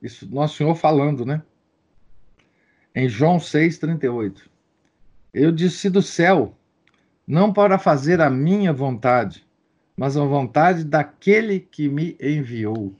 isso 0.00 0.26
Nosso 0.34 0.56
Senhor 0.56 0.74
falando, 0.74 1.26
né? 1.26 1.42
Em 2.94 3.08
João 3.08 3.38
6,38. 3.38 4.48
Eu 5.32 5.50
desci 5.50 5.88
do 5.88 6.02
céu, 6.02 6.54
não 7.26 7.52
para 7.52 7.78
fazer 7.78 8.20
a 8.20 8.28
minha 8.28 8.72
vontade, 8.72 9.46
mas 9.96 10.16
a 10.16 10.24
vontade 10.24 10.84
daquele 10.84 11.60
que 11.60 11.88
me 11.88 12.16
enviou. 12.20 12.94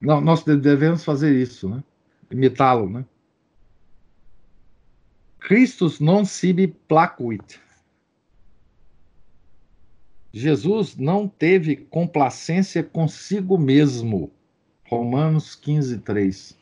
Não, 0.00 0.20
nós 0.20 0.42
devemos 0.44 1.04
fazer 1.04 1.34
isso, 1.34 1.68
né? 1.68 1.82
Imitá-lo, 2.30 2.88
né? 2.88 3.04
Christus 5.40 5.98
non 5.98 6.24
sibi 6.24 6.66
placuit. 6.66 7.60
Jesus 10.32 10.96
não 10.96 11.26
teve 11.26 11.74
complacência 11.76 12.82
consigo 12.82 13.56
mesmo. 13.56 14.30
Romanos 14.88 15.54
15, 15.54 15.98
3. 15.98 16.58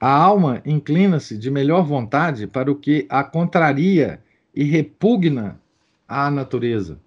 A 0.00 0.10
alma 0.10 0.62
inclina-se 0.64 1.36
de 1.36 1.50
melhor 1.50 1.84
vontade 1.84 2.46
para 2.46 2.72
o 2.72 2.74
que 2.74 3.06
a 3.10 3.22
contraria 3.22 4.22
e 4.54 4.64
repugna 4.64 5.60
à 6.08 6.30
natureza. 6.30 6.98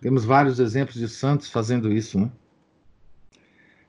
Temos 0.00 0.24
vários 0.24 0.58
exemplos 0.58 0.96
de 0.96 1.08
santos 1.08 1.50
fazendo 1.50 1.92
isso, 1.92 2.18
né? 2.18 2.30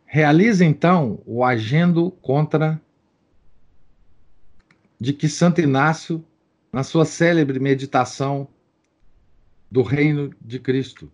Realiza 0.05 0.65
então 0.65 1.21
o 1.25 1.43
agendo 1.43 2.11
contra 2.21 2.81
de 4.99 5.13
que 5.13 5.29
Santo 5.29 5.61
Inácio, 5.61 6.23
na 6.71 6.83
sua 6.83 7.05
célebre 7.05 7.59
meditação 7.59 8.47
do 9.69 9.81
reino 9.81 10.33
de 10.41 10.59
Cristo, 10.59 11.11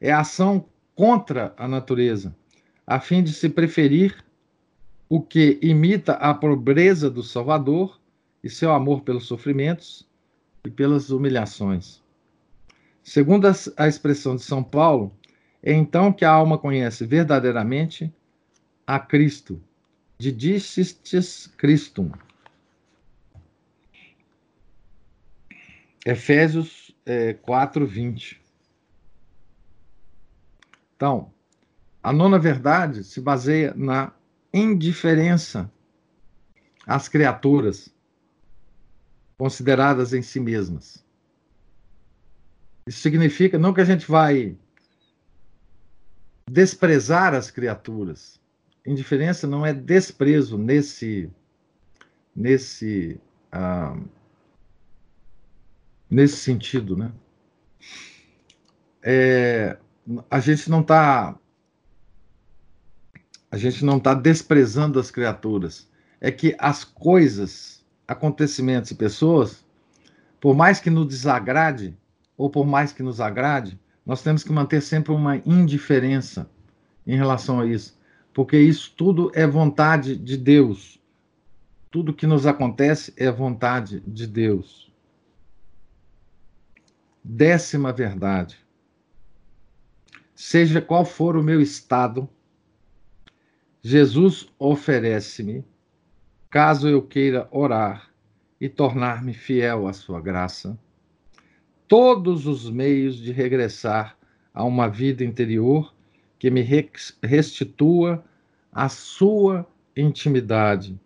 é 0.00 0.12
ação 0.12 0.66
contra 0.94 1.54
a 1.56 1.66
natureza, 1.66 2.34
a 2.86 3.00
fim 3.00 3.22
de 3.22 3.32
se 3.32 3.48
preferir 3.48 4.24
o 5.08 5.20
que 5.20 5.58
imita 5.60 6.12
a 6.14 6.32
pobreza 6.32 7.10
do 7.10 7.22
Salvador 7.22 8.00
e 8.42 8.48
seu 8.48 8.72
amor 8.72 9.02
pelos 9.02 9.26
sofrimentos 9.26 10.08
e 10.64 10.70
pelas 10.70 11.10
humilhações. 11.10 12.00
Segundo 13.02 13.46
a 13.76 13.88
expressão 13.88 14.36
de 14.36 14.42
São 14.42 14.62
Paulo, 14.62 15.12
é 15.62 15.72
então 15.72 16.12
que 16.12 16.24
a 16.24 16.30
alma 16.30 16.56
conhece 16.56 17.04
verdadeiramente 17.04 18.12
a 18.86 18.98
Cristo, 18.98 19.60
de 20.18 20.30
Dicistis 20.30 21.46
Christum. 21.56 22.10
Efésios 26.04 26.89
é, 27.04 27.34
4, 27.34 27.86
20. 27.86 28.40
Então, 30.96 31.32
a 32.02 32.12
nona 32.12 32.38
verdade 32.38 33.04
se 33.04 33.20
baseia 33.20 33.72
na 33.74 34.12
indiferença 34.52 35.70
às 36.86 37.08
criaturas 37.08 37.94
consideradas 39.38 40.12
em 40.12 40.22
si 40.22 40.40
mesmas. 40.40 41.04
Isso 42.86 43.00
significa 43.00 43.58
não 43.58 43.72
que 43.72 43.80
a 43.80 43.84
gente 43.84 44.10
vai 44.10 44.56
desprezar 46.50 47.34
as 47.34 47.50
criaturas. 47.50 48.40
Indiferença 48.84 49.46
não 49.46 49.64
é 49.64 49.72
desprezo 49.72 50.58
nesse 50.58 51.30
nesse 52.34 53.20
ah, 53.52 53.96
nesse 56.10 56.36
sentido, 56.36 56.96
né? 56.96 57.12
É, 59.02 59.78
a 60.30 60.40
gente 60.40 60.68
não 60.68 60.80
está 60.80 61.38
a 63.50 63.56
gente 63.56 63.84
não 63.84 63.96
está 63.96 64.14
desprezando 64.14 64.98
as 65.00 65.10
criaturas. 65.10 65.88
É 66.20 66.30
que 66.30 66.54
as 66.58 66.84
coisas, 66.84 67.84
acontecimentos 68.06 68.90
e 68.90 68.94
pessoas, 68.94 69.64
por 70.40 70.54
mais 70.54 70.78
que 70.78 70.88
nos 70.88 71.08
desagrade, 71.08 71.96
ou 72.36 72.48
por 72.48 72.64
mais 72.64 72.92
que 72.92 73.02
nos 73.02 73.20
agrade, 73.20 73.78
nós 74.06 74.22
temos 74.22 74.44
que 74.44 74.52
manter 74.52 74.80
sempre 74.80 75.12
uma 75.12 75.36
indiferença 75.44 76.48
em 77.06 77.16
relação 77.16 77.60
a 77.60 77.66
isso. 77.66 77.98
Porque 78.32 78.56
isso 78.56 78.94
tudo 78.96 79.32
é 79.34 79.46
vontade 79.46 80.16
de 80.16 80.36
Deus. 80.36 81.00
Tudo 81.90 82.14
que 82.14 82.26
nos 82.26 82.46
acontece 82.46 83.12
é 83.16 83.30
vontade 83.30 84.00
de 84.06 84.26
Deus. 84.26 84.89
Décima 87.22 87.92
verdade. 87.92 88.58
Seja 90.34 90.80
qual 90.80 91.04
for 91.04 91.36
o 91.36 91.42
meu 91.42 91.60
estado, 91.60 92.28
Jesus 93.82 94.48
oferece-me, 94.58 95.64
caso 96.48 96.88
eu 96.88 97.02
queira 97.02 97.46
orar 97.50 98.10
e 98.60 98.68
tornar-me 98.68 99.34
fiel 99.34 99.86
à 99.86 99.92
sua 99.92 100.20
graça, 100.20 100.78
todos 101.86 102.46
os 102.46 102.70
meios 102.70 103.16
de 103.16 103.32
regressar 103.32 104.16
a 104.52 104.64
uma 104.64 104.88
vida 104.88 105.24
interior 105.24 105.94
que 106.38 106.50
me 106.50 106.62
restitua 107.22 108.24
a 108.72 108.88
sua 108.88 109.66
intimidade 109.96 110.98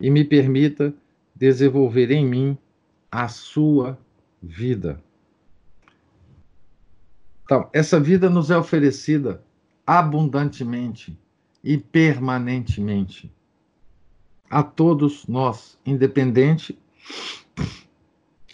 e 0.00 0.10
me 0.10 0.24
permita 0.24 0.92
desenvolver 1.34 2.10
em 2.10 2.26
mim 2.26 2.58
a 3.10 3.28
sua 3.28 3.98
vida. 4.42 5.02
Então, 7.44 7.68
essa 7.72 7.98
vida 8.00 8.30
nos 8.30 8.50
é 8.50 8.56
oferecida 8.56 9.42
abundantemente 9.86 11.18
e 11.62 11.76
permanentemente 11.76 13.32
a 14.50 14.62
todos 14.62 15.26
nós, 15.26 15.78
independente 15.84 16.78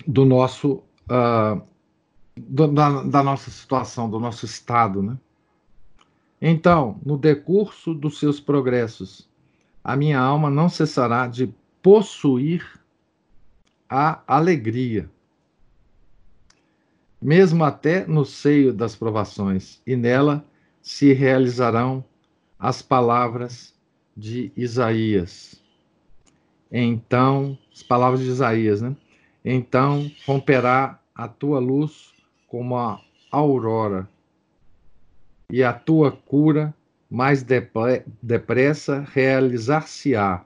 do 0.06 0.24
nosso 0.24 0.82
uh, 1.10 1.60
do, 2.36 2.68
da, 2.68 3.02
da, 3.02 3.22
nossa 3.22 3.50
situação, 3.50 4.08
do 4.08 4.20
nosso 4.20 4.46
estado, 4.46 5.02
né? 5.02 5.18
Então, 6.40 7.00
no 7.04 7.18
decurso 7.18 7.92
dos 7.92 8.20
seus 8.20 8.38
progressos, 8.38 9.28
a 9.82 9.96
minha 9.96 10.20
alma 10.20 10.48
não 10.48 10.68
cessará 10.68 11.26
de 11.26 11.52
possuir 11.82 12.64
a 13.88 14.22
alegria, 14.26 15.10
mesmo 17.20 17.64
até 17.64 18.06
no 18.06 18.24
seio 18.24 18.72
das 18.72 18.94
provações, 18.94 19.80
e 19.86 19.96
nela 19.96 20.44
se 20.80 21.12
realizarão 21.12 22.04
as 22.58 22.80
palavras 22.82 23.74
de 24.16 24.52
Isaías. 24.56 25.60
Então, 26.70 27.58
as 27.72 27.82
palavras 27.82 28.20
de 28.20 28.28
Isaías, 28.28 28.82
né? 28.82 28.96
Então 29.44 30.10
romperá 30.26 31.00
a 31.14 31.26
tua 31.28 31.58
luz 31.58 32.12
como 32.46 32.76
a 32.76 33.00
aurora, 33.30 34.08
e 35.50 35.62
a 35.62 35.72
tua 35.72 36.12
cura 36.12 36.74
mais 37.10 37.42
depressa 38.22 39.00
realizar-se-á, 39.12 40.44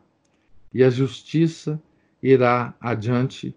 e 0.73 0.85
a 0.85 0.91
justiça 0.91 1.81
irá 2.23 2.73
adiante 2.81 3.55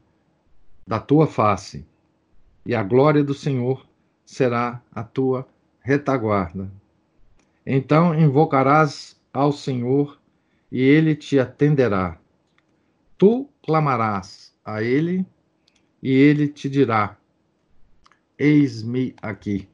da 0.88 1.00
tua 1.00 1.28
face, 1.28 1.86
e 2.66 2.74
a 2.74 2.82
glória 2.82 3.24
do 3.24 3.34
Senhor 3.34 3.86
será 4.26 4.82
a 4.92 5.04
tua 5.04 5.48
retaguarda. 5.80 6.72
Então 7.66 8.14
invocarás 8.14 9.20
ao 9.32 9.52
Senhor 9.52 10.20
e 10.72 10.82
ele 10.82 11.16
te 11.16 11.40
atenderá. 11.40 12.18
Tu 13.18 13.48
clamarás 13.64 14.54
a 14.64 14.82
ele 14.82 15.26
e 16.02 16.12
ele 16.12 16.48
te 16.48 16.70
dirá: 16.70 17.18
Eis-me 18.38 19.16
aqui. 19.22 19.68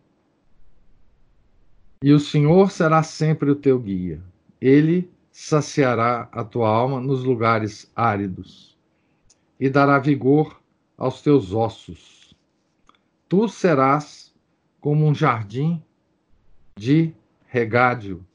E 2.04 2.12
o 2.12 2.20
Senhor 2.20 2.72
será 2.72 3.04
sempre 3.04 3.52
o 3.52 3.56
teu 3.56 3.80
guia. 3.80 4.22
Ele 4.60 5.10
saciará 5.32 6.28
a 6.32 6.44
tua 6.44 6.68
alma 6.68 7.00
nos 7.00 7.24
lugares 7.24 7.92
áridos 7.96 8.78
e 9.60 9.70
dará 9.70 9.98
vigor 10.00 10.60
aos 10.98 11.22
teus 11.22 11.54
ossos. 11.54 12.21
Tu 13.32 13.48
serás 13.48 14.36
como 14.82 15.06
um 15.06 15.16
jardim 15.16 15.82
de 16.78 17.16
regádio, 17.48 18.28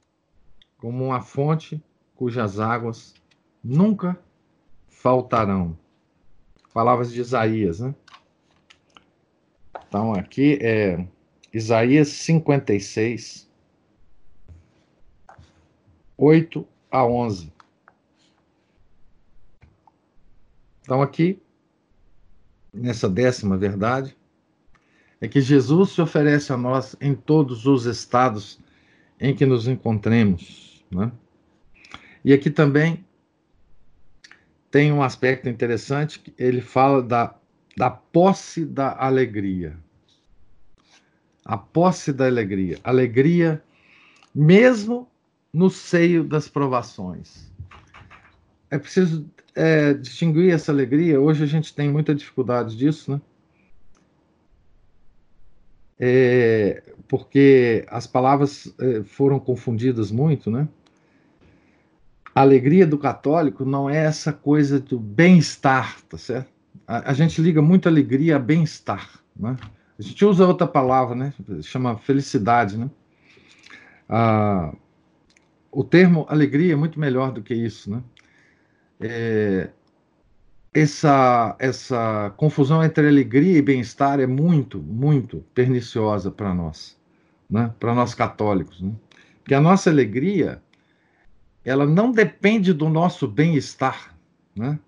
como 0.78 1.04
uma 1.04 1.20
fonte 1.20 1.84
cujas 2.14 2.58
águas 2.58 3.12
nunca 3.62 4.18
faltarão. 4.88 5.78
Palavras 6.72 7.12
de 7.12 7.20
Isaías, 7.20 7.80
né? 7.80 7.94
Então, 9.86 10.14
aqui 10.14 10.58
é 10.62 11.06
Isaías 11.52 12.08
56, 12.08 13.50
8 16.16 16.66
a 16.90 17.04
11. 17.04 17.52
Então, 20.80 21.02
aqui, 21.02 21.38
nessa 22.72 23.10
décima 23.10 23.58
verdade, 23.58 24.15
é 25.20 25.28
que 25.28 25.40
Jesus 25.40 25.90
se 25.90 26.00
oferece 26.00 26.52
a 26.52 26.56
nós 26.56 26.96
em 27.00 27.14
todos 27.14 27.66
os 27.66 27.86
estados 27.86 28.58
em 29.18 29.34
que 29.34 29.46
nos 29.46 29.66
encontremos. 29.66 30.84
Né? 30.90 31.10
E 32.24 32.32
aqui 32.32 32.50
também 32.50 33.04
tem 34.70 34.92
um 34.92 35.02
aspecto 35.02 35.48
interessante, 35.48 36.22
ele 36.36 36.60
fala 36.60 37.02
da, 37.02 37.34
da 37.76 37.90
posse 37.90 38.64
da 38.64 38.94
alegria. 38.98 39.76
A 41.44 41.56
posse 41.56 42.12
da 42.12 42.26
alegria. 42.26 42.78
Alegria 42.84 43.62
mesmo 44.34 45.08
no 45.52 45.70
seio 45.70 46.24
das 46.24 46.48
provações. 46.48 47.50
É 48.70 48.76
preciso 48.78 49.30
é, 49.54 49.94
distinguir 49.94 50.52
essa 50.52 50.70
alegria. 50.70 51.18
Hoje 51.18 51.42
a 51.42 51.46
gente 51.46 51.74
tem 51.74 51.90
muita 51.90 52.14
dificuldade 52.14 52.76
disso, 52.76 53.12
né? 53.12 53.20
É, 55.98 56.82
porque 57.08 57.84
as 57.88 58.06
palavras 58.06 58.74
é, 58.78 59.02
foram 59.04 59.38
confundidas 59.38 60.10
muito, 60.10 60.50
né? 60.50 60.68
A 62.34 62.42
alegria 62.42 62.86
do 62.86 62.98
católico 62.98 63.64
não 63.64 63.88
é 63.88 64.04
essa 64.04 64.32
coisa 64.32 64.78
do 64.78 64.98
bem-estar, 64.98 66.00
tá 66.02 66.18
certo? 66.18 66.50
A, 66.86 67.10
a, 67.10 67.14
gente 67.14 67.40
liga 67.40 67.62
muito 67.62 67.88
alegria 67.88 68.36
a 68.36 68.38
bem-estar, 68.38 69.20
né? 69.34 69.56
A 69.98 70.02
gente 70.02 70.22
usa 70.24 70.46
outra 70.46 70.66
palavra, 70.66 71.14
né? 71.14 71.32
Chama 71.62 71.96
felicidade, 71.96 72.76
né? 72.76 72.90
Ah, 74.08 74.74
o 75.72 75.82
termo 75.82 76.26
alegria 76.28 76.74
é 76.74 76.76
muito 76.76 77.00
melhor 77.00 77.32
do 77.32 77.42
que 77.42 77.54
isso, 77.54 77.90
né? 77.90 78.02
É, 79.00 79.70
essa, 80.78 81.56
essa 81.58 82.34
confusão 82.36 82.84
entre 82.84 83.08
alegria 83.08 83.56
e 83.56 83.62
bem-estar 83.62 84.20
é 84.20 84.26
muito, 84.26 84.78
muito 84.78 85.42
perniciosa 85.54 86.30
para 86.30 86.52
nós, 86.52 86.98
né? 87.48 87.72
para 87.80 87.94
nós 87.94 88.14
católicos. 88.14 88.82
Né? 88.82 88.92
Porque 89.38 89.54
a 89.54 89.60
nossa 89.60 89.88
alegria, 89.88 90.62
ela 91.64 91.86
não 91.86 92.12
depende 92.12 92.74
do 92.74 92.90
nosso 92.90 93.26
bem-estar. 93.26 94.14
Né? 94.54 94.78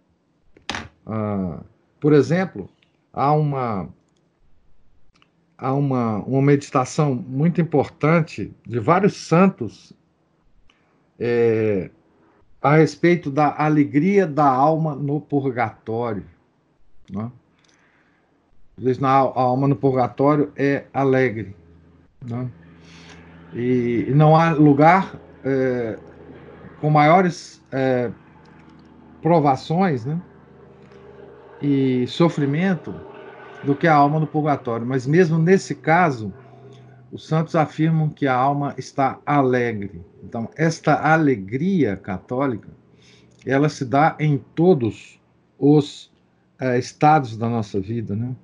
Ah, 1.07 1.62
por 1.99 2.12
exemplo, 2.12 2.68
há 3.11 3.32
uma 3.32 3.89
há 5.57 5.72
uma, 5.72 6.18
uma 6.18 6.43
meditação 6.43 7.14
muito 7.14 7.62
importante 7.62 8.55
de 8.64 8.78
vários 8.78 9.16
santos 9.16 9.93
é, 11.18 11.91
a 12.61 12.76
respeito 12.76 13.30
da 13.30 13.54
alegria 13.56 14.26
da 14.26 14.46
alma 14.46 14.94
no 14.94 15.20
purgatório. 15.20 16.24
Né? 17.11 17.30
Diz 18.76 19.02
a 19.02 19.09
alma 19.09 19.68
no 19.68 19.76
purgatório 19.76 20.52
é 20.56 20.84
alegre. 20.92 21.54
Né? 22.24 22.48
E, 23.54 24.06
e, 24.09 24.14
não 24.14 24.36
há 24.36 24.50
lugar 24.52 25.18
é, 25.44 25.98
com 26.80 26.90
maiores 26.90 27.64
é, 27.72 28.11
provações 29.22 30.04
né? 30.04 30.20
e 31.62 32.06
sofrimento 32.06 32.94
do 33.64 33.74
que 33.74 33.86
a 33.86 33.94
alma 33.94 34.20
no 34.20 34.26
purgatório. 34.26 34.86
Mas 34.86 35.06
mesmo 35.06 35.38
nesse 35.38 35.74
caso, 35.74 36.32
os 37.11 37.26
santos 37.26 37.54
afirmam 37.54 38.09
que 38.09 38.26
a 38.26 38.34
alma 38.34 38.74
está 38.76 39.18
alegre. 39.24 40.02
Então, 40.22 40.48
esta 40.56 40.94
alegria 40.94 41.96
católica, 41.96 42.68
ela 43.46 43.68
se 43.68 43.84
dá 43.84 44.16
em 44.18 44.38
todos 44.54 45.18
os 45.59 46.12
é, 46.61 46.78
estados 46.78 47.36
da 47.36 47.48
nossa 47.48 47.80
vida, 47.80 48.14
né? 48.14 48.34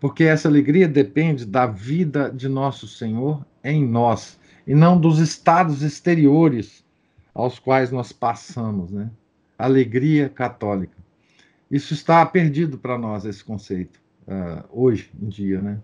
Porque 0.00 0.24
essa 0.24 0.48
alegria 0.48 0.88
depende 0.88 1.44
da 1.44 1.66
vida 1.66 2.30
de 2.30 2.48
nosso 2.48 2.86
Senhor 2.86 3.44
em 3.64 3.84
nós 3.84 4.38
e 4.66 4.74
não 4.74 4.98
dos 4.98 5.18
estados 5.18 5.82
exteriores 5.82 6.84
aos 7.34 7.58
quais 7.58 7.90
nós 7.90 8.12
passamos, 8.12 8.90
né? 8.90 9.10
Alegria 9.58 10.28
católica. 10.28 10.96
Isso 11.70 11.92
está 11.92 12.24
perdido 12.24 12.78
para 12.78 12.96
nós, 12.96 13.24
esse 13.24 13.44
conceito, 13.44 14.00
uh, 14.26 14.64
hoje 14.70 15.10
em 15.20 15.28
dia, 15.28 15.60
né? 15.60 15.78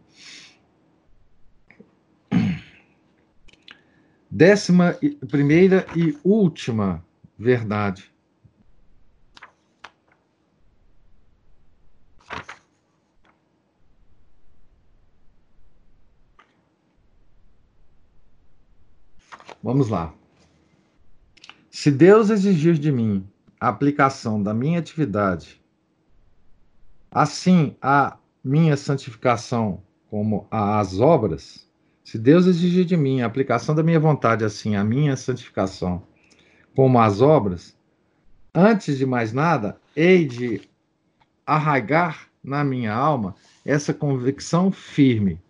Décima 4.37 4.99
primeira 5.31 5.87
e 5.97 6.19
última 6.25 7.05
verdade. 7.39 8.13
Vamos 19.63 19.89
lá. 19.89 20.13
Se 21.71 21.93
Deus 21.93 22.29
exigir 22.29 22.77
de 22.77 22.91
mim 22.91 23.25
a 23.61 23.69
aplicação 23.69 24.43
da 24.43 24.53
minha 24.53 24.81
atividade, 24.81 25.63
assim 27.09 27.77
a 27.81 28.19
minha 28.43 28.77
santificação 28.77 29.81
como 30.11 30.49
as 30.51 30.99
obras, 30.99 31.73
se 32.05 32.19
Deus 32.19 32.47
exigir 32.47 32.85
de 32.85 32.97
mim 32.97 33.23
a 33.23 33.27
aplicação 33.27 33.75
da 33.75 33.83
minha 33.83 33.99
vontade, 33.99 34.45
assim 34.45 34.77
a 34.77 34.85
minha 34.85 35.17
santificação 35.17 36.07
como 36.77 36.99
as 36.99 37.21
obras, 37.21 37.77
antes 38.55 38.99
de 38.99 39.07
mais 39.07 39.33
nada, 39.33 39.81
hei 39.97 40.27
de 40.27 40.61
arraigar 41.47 42.29
na 42.43 42.65
minha 42.65 42.93
alma 42.93 43.35
essa 43.65 43.95
convicção 43.95 44.71
firme. 44.71 45.41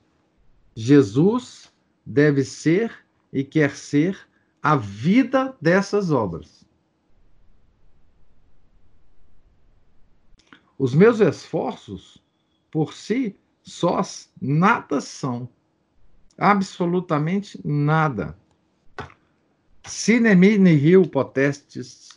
Jesus 0.76 1.72
deve 2.04 2.44
ser 2.44 2.92
e 3.32 3.42
quer 3.42 3.74
ser 3.74 4.18
a 4.62 4.76
vida 4.76 5.56
dessas 5.60 6.10
obras. 6.10 6.64
Os 10.78 10.94
meus 10.94 11.20
esforços, 11.20 12.22
por 12.70 12.92
si 12.92 13.36
sós, 13.62 14.30
nada 14.40 15.00
são. 15.00 15.48
Absolutamente 16.38 17.60
nada. 17.64 18.36
Sine 19.86 20.34
nihil 20.34 21.08
potestis 21.08 22.08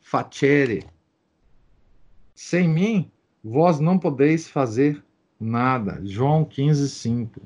facere. 0.00 0.84
Sem 2.34 2.68
mim, 2.68 3.10
vós 3.42 3.80
não 3.80 3.98
podeis 3.98 4.48
fazer 4.48 5.02
nada. 5.40 6.00
João 6.04 6.44
15, 6.44 6.88
5. 6.88 7.40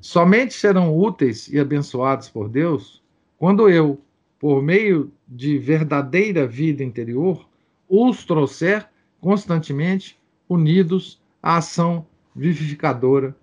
Somente 0.00 0.54
serão 0.54 0.96
úteis 0.96 1.48
e 1.48 1.58
abençoados 1.58 2.28
por 2.28 2.48
Deus 2.48 3.02
quando 3.38 3.68
eu, 3.68 4.00
por 4.38 4.62
meio 4.62 5.10
de 5.26 5.58
verdadeira 5.58 6.46
vida 6.46 6.84
interior, 6.84 7.48
os 7.88 8.24
trouxer 8.24 8.88
constantemente 9.20 10.18
unidos 10.48 11.20
à 11.42 11.56
ação 11.56 12.06
vivificadora 12.34 13.34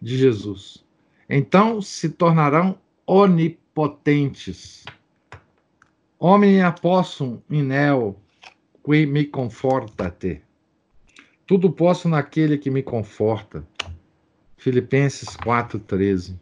de 0.00 0.16
Jesus. 0.16 0.81
Então 1.34 1.80
se 1.80 2.10
tornarão 2.10 2.78
onipotentes. 3.06 4.84
Homem 6.18 6.60
possum 6.82 7.40
in 7.48 7.62
neo 7.62 8.14
qui 8.84 9.06
me 9.06 9.24
confortate. 9.24 10.42
Tudo 11.46 11.72
posso 11.72 12.06
naquele 12.06 12.58
que 12.58 12.70
me 12.70 12.82
conforta. 12.82 13.66
Filipenses 14.58 15.30
4,13. 15.30 16.34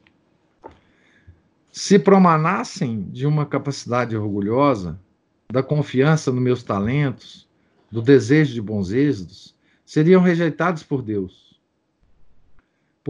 Se 1.71 1.97
promanassem 1.97 3.03
de 3.13 3.29
uma 3.29 3.47
capacidade 3.47 4.17
orgulhosa, 4.17 4.99
da 5.53 5.63
confiança 5.63 6.33
nos 6.33 6.43
meus 6.43 6.65
talentos, 6.65 7.49
do 7.93 8.03
desejo 8.03 8.55
de 8.55 8.61
bons 8.61 8.91
êxitos, 8.91 9.55
seriam 9.87 10.21
rejeitados 10.21 10.83
por 10.83 11.01
Deus. 11.01 11.50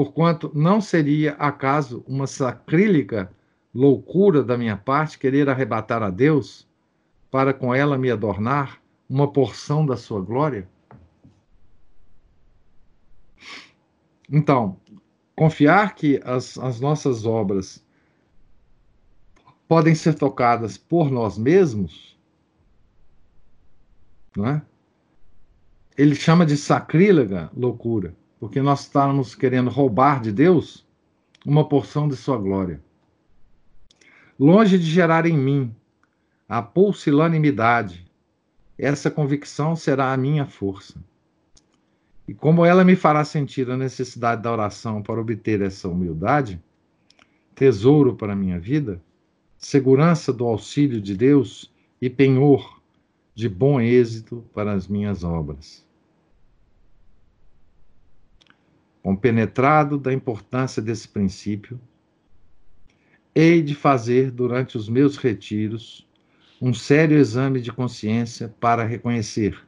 Porquanto 0.01 0.51
não 0.55 0.81
seria 0.81 1.33
acaso 1.33 2.03
uma 2.09 2.27
sacrílega 2.27 3.31
loucura 3.75 4.43
da 4.43 4.57
minha 4.57 4.75
parte 4.75 5.19
querer 5.19 5.47
arrebatar 5.47 6.03
a 6.03 6.09
Deus 6.09 6.67
para 7.31 7.53
com 7.53 7.75
ela 7.75 7.99
me 7.99 8.11
adornar 8.11 8.81
uma 9.07 9.31
porção 9.31 9.85
da 9.85 9.99
sua 9.99 10.23
glória? 10.23 10.67
Então, 14.27 14.81
confiar 15.37 15.95
que 15.95 16.19
as, 16.25 16.57
as 16.57 16.81
nossas 16.81 17.27
obras 17.27 17.87
podem 19.69 19.95
ser 19.95 20.15
tocadas 20.15 20.79
por 20.79 21.11
nós 21.11 21.37
mesmos, 21.37 22.19
não 24.35 24.47
é? 24.47 24.63
Ele 25.95 26.15
chama 26.15 26.47
de 26.47 26.57
sacrílega 26.57 27.51
loucura, 27.55 28.17
porque 28.41 28.63
nós 28.63 28.81
estamos 28.81 29.35
querendo 29.35 29.69
roubar 29.69 30.23
de 30.23 30.33
Deus 30.33 30.87
uma 31.45 31.69
porção 31.69 32.09
de 32.09 32.17
sua 32.17 32.39
glória. 32.39 32.83
Longe 34.39 34.79
de 34.79 34.87
gerar 34.87 35.27
em 35.27 35.37
mim 35.37 35.77
a 36.49 36.63
pulsilanimidade, 36.63 38.11
essa 38.79 39.11
convicção 39.11 39.77
será 39.77 40.13
a 40.13 40.17
minha 40.17 40.47
força. 40.47 40.99
E 42.27 42.33
como 42.33 42.65
ela 42.65 42.83
me 42.83 42.97
fará 42.97 43.25
sentir 43.25 43.71
a 43.71 43.77
necessidade 43.77 44.43
da 44.43 44.51
oração 44.51 45.03
para 45.03 45.21
obter 45.21 45.61
essa 45.61 45.87
humildade, 45.87 46.61
tesouro 47.55 48.17
para 48.17 48.33
a 48.33 48.37
minha 48.37 48.59
vida, 48.59 49.03
segurança 49.59 50.33
do 50.33 50.47
auxílio 50.47 51.01
de 51.01 51.15
Deus 51.15 51.71
e 52.01 52.09
penhor 52.09 52.81
de 53.35 53.49
bom 53.49 53.81
êxito 53.81 54.43
para 54.55 54.73
as 54.73 54.89
minhas 54.89 55.23
obras. 55.23 55.85
Compenetrado 59.03 59.99
da 59.99 60.13
importância 60.13 60.83
desse 60.83 61.09
princípio, 61.09 61.81
hei 63.35 63.63
de 63.63 63.75
fazer 63.75 64.31
durante 64.31 64.77
os 64.77 64.89
meus 64.89 65.17
retiros 65.17 66.07
um 66.61 66.75
sério 66.75 67.17
exame 67.17 67.61
de 67.61 67.73
consciência 67.73 68.55
para 68.61 68.85
reconhecer 68.85 69.59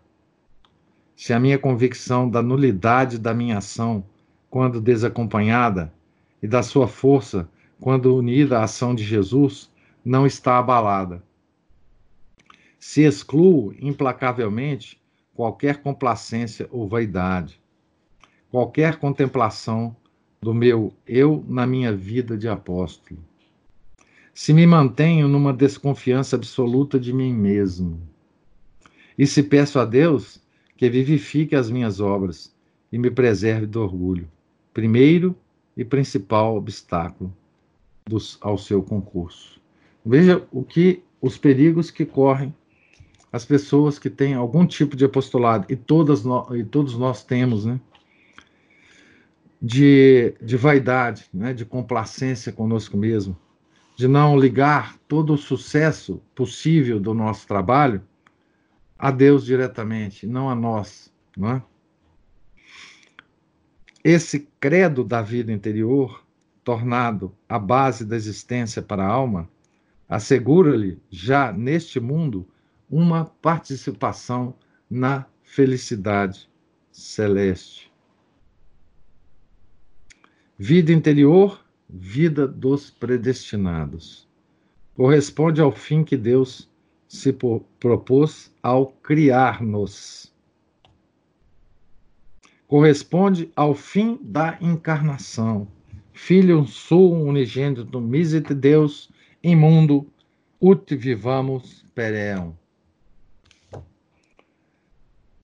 se 1.23 1.33
a 1.33 1.39
minha 1.39 1.57
convicção 1.57 2.29
da 2.29 2.43
nulidade 2.43 3.17
da 3.17 3.33
minha 3.33 3.59
ação, 3.59 4.05
quando 4.51 4.81
desacompanhada, 4.81 5.95
e 6.43 6.49
da 6.49 6.65
sua 6.65 6.89
força, 6.89 7.49
quando 7.81 8.17
unida 8.17 8.59
à 8.59 8.65
ação 8.65 8.93
de 8.93 9.05
Jesus, 9.05 9.71
não 10.05 10.27
está 10.27 10.59
abalada. 10.59 11.23
Se 12.77 13.03
excluo 13.03 13.73
implacavelmente 13.81 15.01
qualquer 15.33 15.81
complacência 15.81 16.69
ou 16.73 16.89
vaidade, 16.89 17.62
qualquer 18.53 18.97
contemplação 18.99 19.97
do 20.43 20.53
meu 20.53 20.93
eu 21.07 21.43
na 21.49 21.67
minha 21.67 21.91
vida 21.91 22.37
de 22.37 22.47
apóstolo. 22.47 23.19
Se 24.35 24.53
me 24.53 24.67
mantenho 24.67 25.27
numa 25.27 25.55
desconfiança 25.55 26.37
absoluta 26.37 27.01
de 27.01 27.15
mim 27.15 27.33
mesmo. 27.33 27.99
E 29.17 29.27
se 29.27 29.43
peço 29.43 29.79
a 29.79 29.87
Deus 29.87 30.39
que 30.77 30.91
vivifique 30.91 31.57
as 31.57 31.71
minhas 31.71 31.99
obras 31.99 32.55
e 32.93 32.99
me 32.99 33.11
preserve 33.11 33.65
do 33.65 33.81
orgulho, 33.81 34.29
primeiro 34.75 35.35
e 35.75 35.83
principal 35.83 36.55
obstáculo 36.55 37.35
dos, 38.07 38.37
ao 38.43 38.59
seu 38.59 38.83
concurso. 38.83 39.59
Veja 40.05 40.47
o 40.53 40.63
que 40.63 41.03
os 41.23 41.39
perigos 41.39 41.91
que 41.91 42.05
correm 42.05 42.55
as 43.33 43.47
pessoas 43.47 43.99
que 43.99 44.11
têm 44.11 44.35
algum 44.35 44.67
tipo 44.67 44.95
de 44.95 45.07
apostolado, 45.07 45.65
e, 45.71 45.77
todas 45.77 46.23
no, 46.23 46.55
e 46.55 46.63
todos 46.63 46.99
nós 46.99 47.25
temos, 47.25 47.65
né? 47.65 47.81
De, 49.65 50.35
de 50.43 50.57
vaidade, 50.57 51.27
né? 51.33 51.55
de 51.55 51.65
complacência 51.65 52.53
conosco 52.53 52.97
mesmo, 52.97 53.39
de 53.95 54.09
não 54.09 54.37
ligar 54.37 54.99
todo 55.07 55.35
o 55.35 55.39
sucesso 55.39 56.21
possível 56.35 56.99
do 56.99 57.15
nosso 57.15 57.47
trabalho 57.47 58.03
a 58.99 59.13
Deus 59.13 59.45
diretamente, 59.45 60.27
não 60.27 60.51
a 60.51 60.55
nós, 60.55 61.13
não 61.37 61.51
é? 61.51 61.63
Esse 64.05 64.49
credo 64.59 65.05
da 65.05 65.23
vida 65.23 65.53
interior, 65.53 66.25
tornado 66.65 67.33
a 67.49 67.57
base 67.57 68.05
da 68.05 68.17
existência 68.17 68.83
para 68.83 69.05
a 69.05 69.09
alma, 69.09 69.49
assegura-lhe 70.09 71.01
já 71.09 71.53
neste 71.53 72.01
mundo 72.01 72.49
uma 72.91 73.25
participação 73.25 74.55
na 74.91 75.25
felicidade 75.43 76.51
celeste. 76.91 77.92
Vida 80.65 80.93
interior, 80.93 81.61
vida 81.91 82.47
dos 82.47 82.89
predestinados. 82.89 84.29
Corresponde 84.95 85.61
ao 85.61 85.73
fim 85.73 86.05
que 86.05 86.17
Deus 86.17 86.71
se 87.09 87.33
propôs 87.81 88.55
ao 88.63 88.87
criar-nos. 89.03 90.33
Corresponde 92.69 93.51
ao 93.57 93.75
fim 93.75 94.17
da 94.23 94.57
encarnação. 94.61 95.67
Filho 96.13 96.65
sum 96.65 97.25
unigênito, 97.25 98.01
misit 98.01 98.55
Deus, 98.55 99.11
imundo, 99.43 100.07
ut 100.61 100.95
vivamos 100.95 101.85
peream. 101.93 102.57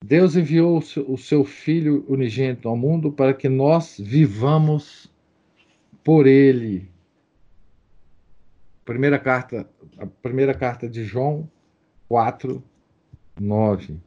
Deus 0.04 0.36
enviou 0.36 0.78
o 0.78 1.18
seu 1.18 1.44
Filho 1.44 2.04
unigênito 2.08 2.68
ao 2.68 2.76
mundo 2.76 3.12
para 3.12 3.34
que 3.34 3.48
nós 3.48 3.96
vivamos 3.98 5.07
por 6.08 6.26
Ele. 6.26 6.90
Primeira 8.82 9.18
carta, 9.18 9.68
a 9.98 10.06
primeira 10.06 10.54
carta 10.54 10.88
de 10.88 11.04
João 11.04 11.46
4, 12.08 12.64
9. 13.38 14.00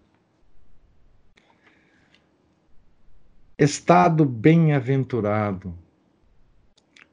Estado 3.56 4.26
bem-aventurado. 4.26 5.78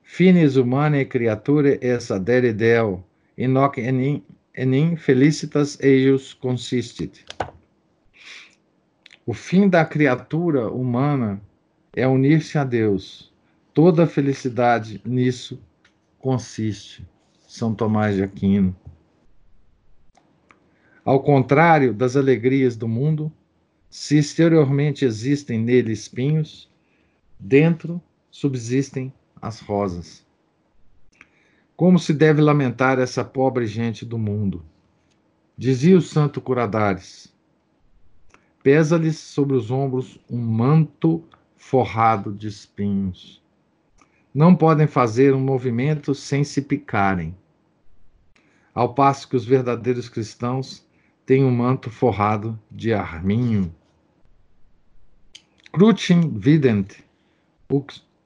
Finis 0.03 0.57
humanae 0.57 1.05
creature 1.05 1.79
es 1.83 2.11
adere 2.11 2.55
Deo, 2.55 3.05
in 3.37 3.59
hoc 3.59 3.77
enim 3.77 4.97
felicitas 4.97 5.79
eius 5.83 6.33
consistit. 6.33 7.27
O 9.27 9.35
fim 9.35 9.69
da 9.69 9.85
criatura 9.85 10.71
humana 10.71 11.43
é 11.95 12.09
unir-se 12.09 12.57
a 12.57 12.65
Deus. 12.65 13.31
Toda 13.79 14.09
felicidade 14.09 15.01
nisso 15.05 15.63
consiste. 16.19 17.07
São 17.47 17.73
Tomás 17.73 18.17
de 18.17 18.25
Aquino. 18.25 18.75
Ao 21.05 21.23
contrário 21.23 21.95
das 21.95 22.17
alegrias 22.17 22.77
do 22.77 22.89
mundo, 22.89 23.33
se 23.89 24.19
exteriormente 24.19 25.05
existem 25.05 25.61
nele 25.61 25.93
espinhos, 25.93 26.69
dentro 27.39 28.03
subsistem 28.33 29.13
as 29.41 29.61
rosas. 29.61 30.27
Como 31.77 32.01
se 32.01 32.13
deve 32.13 32.43
lamentar 32.43 32.99
essa 32.99 33.25
pobre 33.25 33.65
gente 33.69 34.05
do 34.05 34.19
mundo? 34.19 34.65
Dizia 35.57 35.97
o 35.97 36.03
santo 36.03 36.41
Curadares: 36.41 37.33
Pesa-lhes 38.61 39.21
sobre 39.21 39.55
os 39.55 39.71
ombros 39.71 40.19
um 40.29 40.37
manto 40.37 41.23
forrado 41.57 42.33
de 42.33 42.49
espinhos. 42.49 43.41
Não 44.39 44.55
podem 44.55 44.87
fazer 44.87 45.35
um 45.35 45.41
movimento 45.41 46.15
sem 46.15 46.45
se 46.45 46.63
picarem. 46.63 47.37
Ao 48.73 48.95
passo 48.95 49.29
que 49.29 49.35
os 49.35 49.45
verdadeiros 49.45 50.09
cristãos 50.09 50.87
têm 51.27 51.45
um 51.45 51.51
manto 51.51 51.91
forrado 51.91 52.57
de 52.71 52.95
arminho. 52.95 53.75
Crucem 55.73 56.39
vident, 56.39 57.01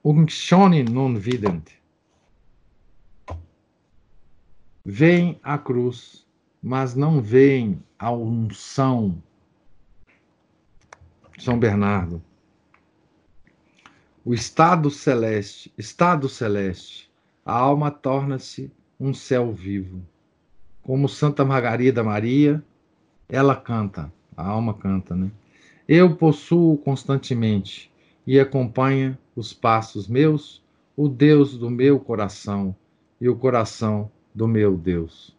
unctione 0.05 0.83
non 0.83 1.15
vident. 1.15 1.71
Veem 4.85 5.39
a 5.41 5.57
cruz, 5.57 6.27
mas 6.61 6.93
não 6.93 7.19
veem 7.19 7.83
a 7.97 8.11
unção 8.11 9.19
são 11.39 11.57
Bernardo. 11.57 12.21
O 14.25 14.33
estado 14.33 14.89
celeste, 14.89 15.73
estado 15.77 16.29
celeste, 16.29 17.11
a 17.45 17.53
alma 17.53 17.91
torna-se 17.91 18.71
um 18.99 19.13
céu 19.13 19.51
vivo. 19.51 20.01
Como 20.81 21.09
Santa 21.09 21.43
Margarida 21.43 22.03
Maria, 22.03 22.63
ela 23.27 23.55
canta, 23.55 24.11
a 24.35 24.47
alma 24.47 24.73
canta, 24.73 25.15
né? 25.15 25.31
Eu 25.87 26.15
possuo 26.15 26.77
constantemente 26.77 27.91
e 28.25 28.39
acompanha 28.39 29.19
os 29.35 29.51
passos 29.51 30.07
meus, 30.07 30.63
o 30.95 31.09
Deus 31.09 31.57
do 31.57 31.69
meu 31.69 31.99
coração 31.99 32.75
e 33.19 33.27
o 33.27 33.35
coração 33.35 34.09
do 34.33 34.47
meu 34.47 34.77
Deus. 34.77 35.35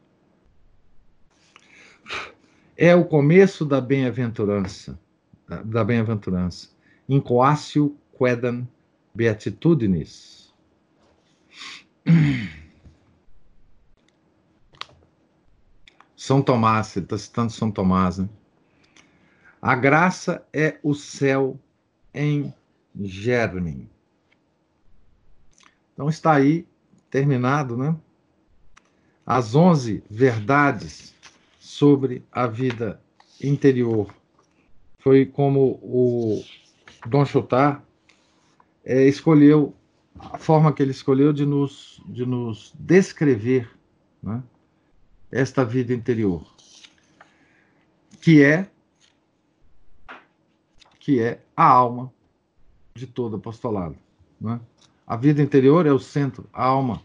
É 2.76 2.94
o 2.94 3.04
começo 3.04 3.64
da 3.64 3.80
bem-aventurança 3.80 4.98
da 5.64 5.84
bem-aventurança. 5.84 6.68
Incoácio 7.08 7.96
quedam 8.16 8.66
beatitudinis. 9.14 10.52
São 16.16 16.42
Tomás, 16.42 16.96
ele 16.96 17.04
está 17.04 17.18
citando 17.18 17.52
São 17.52 17.70
Tomás. 17.70 18.18
Né? 18.18 18.28
A 19.60 19.74
graça 19.74 20.46
é 20.52 20.78
o 20.82 20.94
céu 20.94 21.60
em 22.14 22.52
germe. 23.00 23.90
Então 25.92 26.08
está 26.08 26.32
aí, 26.32 26.66
terminado, 27.10 27.76
né? 27.76 27.96
As 29.24 29.54
onze 29.54 30.02
verdades 30.10 31.14
sobre 31.58 32.24
a 32.30 32.46
vida 32.46 33.00
interior 33.42 34.14
foi 34.98 35.24
como 35.24 35.78
o 35.82 36.42
Dom 37.06 37.24
Chotar 37.24 37.84
é, 38.84 39.06
escolheu, 39.06 39.74
a 40.18 40.38
forma 40.38 40.72
que 40.72 40.82
ele 40.82 40.90
escolheu 40.90 41.32
de 41.32 41.44
nos, 41.44 42.02
de 42.06 42.24
nos 42.24 42.72
descrever 42.78 43.70
né, 44.22 44.42
esta 45.30 45.64
vida 45.64 45.92
interior, 45.92 46.46
que 48.20 48.42
é 48.42 48.68
que 51.00 51.20
é 51.20 51.42
a 51.54 51.66
alma 51.66 52.10
de 52.94 53.06
todo 53.06 53.36
apostolado. 53.36 53.96
Né? 54.40 54.58
A 55.06 55.16
vida 55.16 55.42
interior 55.42 55.84
é 55.84 55.92
o 55.92 55.98
centro, 55.98 56.48
a 56.50 56.64
alma 56.64 57.02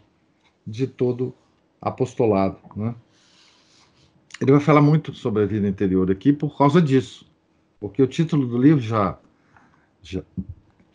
de 0.66 0.86
todo 0.86 1.34
apostolado. 1.82 2.56
Né? 2.74 2.94
Ele 4.40 4.52
vai 4.52 4.60
falar 4.60 4.80
muito 4.80 5.12
sobre 5.12 5.42
a 5.42 5.46
vida 5.46 5.68
interior 5.68 6.10
aqui 6.10 6.32
por 6.32 6.56
causa 6.56 6.80
disso 6.80 7.30
porque 7.80 8.02
o 8.02 8.06
título 8.06 8.46
do 8.46 8.58
livro 8.58 8.80
já 8.80 9.18
já 10.02 10.22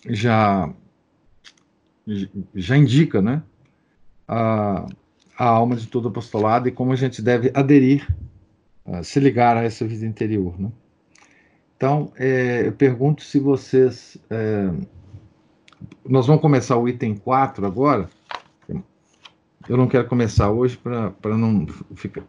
já, 0.07 0.71
já 2.53 2.77
indica, 2.77 3.21
né, 3.21 3.41
a, 4.27 4.85
a 5.37 5.45
alma 5.45 5.75
de 5.75 5.87
todo 5.87 6.07
apostolado 6.07 6.67
e 6.67 6.71
como 6.71 6.91
a 6.91 6.95
gente 6.95 7.21
deve 7.21 7.51
aderir, 7.53 8.07
se 9.03 9.19
ligar 9.19 9.57
a 9.57 9.63
essa 9.63 9.85
vida 9.85 10.05
interior, 10.05 10.59
né? 10.59 10.71
Então, 11.75 12.11
é, 12.15 12.67
eu 12.67 12.71
pergunto 12.71 13.23
se 13.23 13.39
vocês. 13.39 14.17
É, 14.29 14.71
nós 16.07 16.25
vamos 16.25 16.41
começar 16.41 16.77
o 16.77 16.87
item 16.87 17.15
4 17.15 17.65
agora. 17.65 18.09
Eu 19.67 19.75
não 19.77 19.87
quero 19.87 20.07
começar 20.07 20.51
hoje 20.51 20.77
para 20.77 21.37
não 21.37 21.65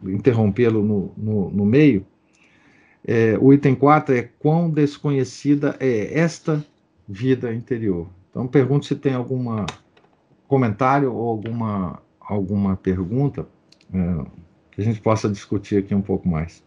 interrompê-lo 0.07 0.83
no, 0.83 1.13
no, 1.15 1.49
no 1.51 1.65
meio. 1.65 2.05
É, 3.05 3.37
o 3.39 3.53
item 3.53 3.75
4 3.75 4.15
é 4.15 4.23
quão 4.23 4.69
desconhecida 4.69 5.77
é 5.79 6.19
esta 6.19 6.65
vida 7.07 7.53
interior. 7.53 8.09
Então, 8.29 8.47
pergunto 8.47 8.85
se 8.85 8.95
tem 8.95 9.13
algum 9.13 9.65
comentário 10.47 11.13
ou 11.13 11.29
alguma, 11.29 12.01
alguma 12.19 12.75
pergunta 12.75 13.47
é, 13.93 14.25
que 14.71 14.81
a 14.81 14.83
gente 14.83 15.01
possa 15.01 15.29
discutir 15.29 15.77
aqui 15.77 15.95
um 15.95 16.01
pouco 16.01 16.27
mais. 16.27 16.63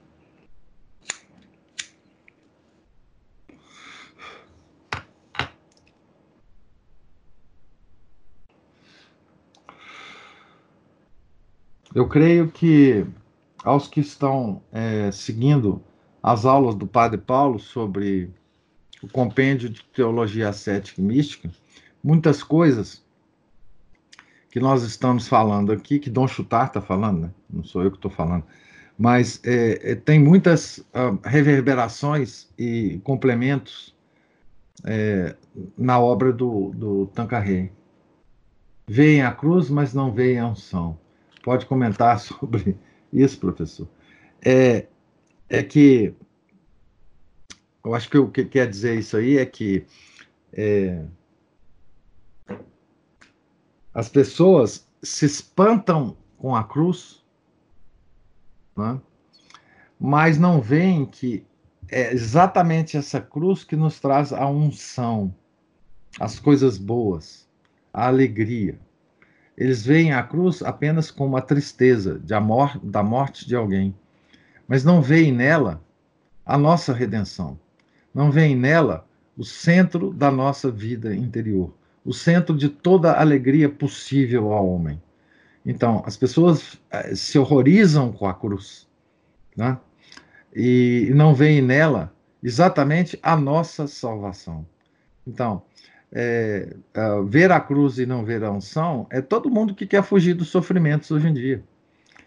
Eu 11.93 12.09
creio 12.09 12.49
que 12.51 13.05
aos 13.65 13.89
que 13.89 14.01
estão 14.01 14.63
é, 14.71 15.11
seguindo 15.11 15.83
as 16.23 16.45
aulas 16.45 16.75
do 16.75 16.87
Padre 16.87 17.19
Paulo 17.19 17.59
sobre 17.59 18.33
o 19.03 19.09
compêndio 19.09 19.69
de 19.69 19.83
teologia 19.85 20.49
ascética 20.49 21.01
e 21.01 21.05
mística, 21.05 21.51
muitas 22.03 22.43
coisas 22.43 23.03
que 24.51 24.61
nós 24.61 24.83
estamos 24.83 25.29
falando 25.29 25.73
aqui, 25.73 25.99
que 25.99 26.11
Dom 26.11 26.27
Chutar 26.27 26.67
está 26.67 26.81
falando, 26.81 27.21
né? 27.21 27.31
não 27.49 27.63
sou 27.63 27.83
eu 27.83 27.91
que 27.91 27.97
estou 27.97 28.11
falando, 28.11 28.45
mas 28.99 29.41
é, 29.45 29.93
é, 29.93 29.95
tem 29.95 30.19
muitas 30.19 30.79
uh, 30.79 31.19
reverberações 31.25 32.49
e 32.59 33.01
complementos 33.03 33.97
é, 34.85 35.35
na 35.79 35.99
obra 35.99 36.33
do, 36.33 36.71
do 36.75 37.07
Tancarrey. 37.07 37.73
Veem 38.87 39.23
a 39.23 39.33
cruz, 39.33 39.71
mas 39.71 39.95
não 39.95 40.13
veem 40.13 40.39
a 40.39 40.49
unção. 40.49 40.99
Pode 41.43 41.65
comentar 41.65 42.19
sobre 42.21 42.77
isso, 43.13 43.39
professor? 43.39 43.89
É, 44.45 44.87
é 45.49 45.63
que 45.63 46.15
eu 47.85 47.95
acho 47.95 48.11
que 48.11 48.19
o 48.19 48.31
que 48.31 48.45
quer 48.45 48.69
dizer 48.69 48.99
isso 48.99 49.17
aí 49.17 49.39
é 49.39 49.47
que 49.47 49.87
é, 50.53 51.05
as 53.95 54.09
pessoas 54.09 54.87
se 55.03 55.27
espantam 55.27 56.17
com 56.37 56.55
a 56.55 56.65
cruz, 56.65 57.25
né? 58.77 59.01
mas 59.99 60.39
não 60.39 60.61
veem 60.61 61.05
que 61.07 61.45
é 61.89 62.13
exatamente 62.13 62.97
essa 62.97 63.21
cruz 63.21 63.65
que 63.65 63.77
nos 63.77 63.99
traz 63.99 64.33
a 64.33 64.47
unção, 64.47 65.35
as 66.19 66.39
coisas 66.39 66.79
boas, 66.79 67.49
a 67.93 68.07
alegria. 68.07 68.79
Eles 69.57 69.85
veem 69.85 70.13
a 70.13 70.23
cruz 70.23 70.63
apenas 70.63 71.11
como 71.11 71.37
a 71.37 71.43
tristeza 71.43 72.19
de 72.19 72.33
a 72.33 72.41
mor 72.41 72.79
da 72.83 73.03
morte 73.03 73.47
de 73.47 73.57
alguém, 73.57 73.95
mas 74.69 74.85
não 74.85 75.03
veem 75.03 75.33
nela 75.33 75.83
a 76.47 76.57
nossa 76.57 76.93
redenção. 76.93 77.59
Não 78.15 78.31
veem 78.31 78.57
nela 78.57 79.07
o 79.37 79.45
centro 79.45 80.13
da 80.13 80.31
nossa 80.31 80.71
vida 80.71 81.15
interior, 81.15 81.73
o 82.05 82.13
centro 82.13 82.57
de 82.57 82.69
toda 82.69 83.19
alegria 83.19 83.69
possível 83.69 84.53
ao 84.53 84.69
homem. 84.69 85.01
Então, 85.65 86.03
as 86.07 86.17
pessoas 86.17 86.81
eh, 86.91 87.15
se 87.15 87.39
horrorizam 87.39 88.13
com 88.13 88.27
a 88.27 88.35
cruz, 88.35 88.89
né? 89.57 89.79
e 90.55 91.11
não 91.15 91.35
veem 91.35 91.63
nela 91.63 92.13
exatamente 92.43 93.19
a 93.23 93.37
nossa 93.37 93.87
salvação. 93.87 94.67
Então, 95.27 95.63
é, 96.13 96.75
é, 96.93 97.23
ver 97.29 97.53
a 97.53 97.61
cruz 97.61 97.99
e 97.99 98.07
não 98.07 98.25
ver 98.25 98.43
a 98.43 98.51
unção 98.51 99.07
é 99.11 99.21
todo 99.21 99.51
mundo 99.51 99.75
que 99.75 99.87
quer 99.87 100.03
fugir 100.03 100.35
dos 100.35 100.49
sofrimentos 100.49 101.11
hoje 101.11 101.29
em 101.29 101.35
dia. 101.35 101.63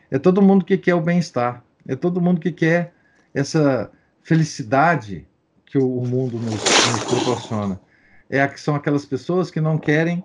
É 0.10 0.18
todo 0.18 0.42
mundo 0.42 0.64
que 0.64 0.78
quer 0.78 0.96
o 0.96 1.02
bem-estar. 1.02 1.64
É 1.86 1.96
todo 1.96 2.22
mundo 2.22 2.40
que 2.40 2.52
quer 2.52 2.94
essa 3.34 3.92
felicidade 4.22 5.28
que 5.74 5.80
o, 5.80 6.06
mundo 6.06 6.38
nos, 6.38 6.54
nos, 6.54 7.04
proporciona. 7.06 7.82
É 8.30 8.48
que 8.48 8.62
são 8.62 8.76
aquelas 8.76 9.08
pessoas 9.08 9.50
que 9.50 9.60
não 9.60 9.76
querem 9.76 10.24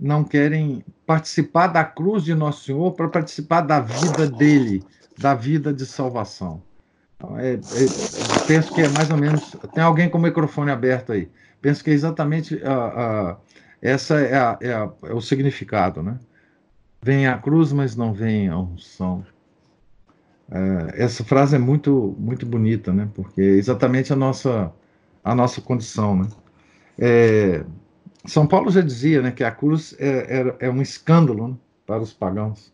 não 0.00 0.24
querem 0.24 0.82
participar 1.04 1.66
da 1.66 1.84
cruz 1.84 2.24
de 2.24 2.34
Nosso 2.34 2.64
Senhor 2.64 2.92
para 2.92 3.08
participar 3.08 3.62
da 3.62 3.80
vida 3.80 4.30
dele, 4.30 4.82
da 5.18 5.34
vida 5.34 5.74
de 5.74 5.84
salvação. 5.84 6.62
Então, 7.16 7.38
é, 7.38 7.54
é, 7.54 7.58
penso 8.46 8.72
que 8.72 8.80
é 8.80 8.88
mais 8.88 9.10
ou 9.10 9.18
menos. 9.18 9.56
Tem 9.74 9.82
alguém 9.82 10.08
com 10.08 10.16
o 10.16 10.22
microfone 10.22 10.70
aberto 10.70 11.12
aí. 11.12 11.28
Penso 11.60 11.82
que 11.84 11.90
é 11.90 11.92
exatamente 11.92 12.62
a, 12.64 12.72
a, 12.72 13.36
essa 13.82 14.20
é, 14.20 14.38
a, 14.38 14.58
é, 14.62 14.70
é, 14.70 15.12
o 15.12 15.20
significado, 15.20 16.02
né? 16.02 16.18
Vem 17.02 17.26
a 17.26 17.36
cruz, 17.36 17.72
mas 17.72 17.94
não 17.94 18.14
vem 18.14 18.48
a 18.48 18.56
unção. 18.56 19.26
É, 20.50 21.04
essa 21.04 21.22
frase 21.24 21.56
é 21.56 21.58
muito 21.58 22.16
muito 22.18 22.46
bonita, 22.46 22.92
né? 22.92 23.08
Porque 23.14 23.40
é 23.40 23.44
exatamente 23.44 24.12
a 24.12 24.16
nossa 24.16 24.72
a 25.22 25.34
nossa 25.34 25.60
condição, 25.60 26.16
né? 26.16 26.28
É, 26.98 27.64
São 28.26 28.46
Paulo 28.46 28.70
já 28.70 28.80
dizia, 28.80 29.22
né, 29.22 29.30
que 29.30 29.44
a 29.44 29.50
cruz 29.50 29.94
é, 29.98 30.56
é, 30.60 30.66
é 30.66 30.70
um 30.70 30.82
escândalo 30.82 31.48
né, 31.48 31.54
para 31.86 32.02
os 32.02 32.12
pagãos. 32.12 32.72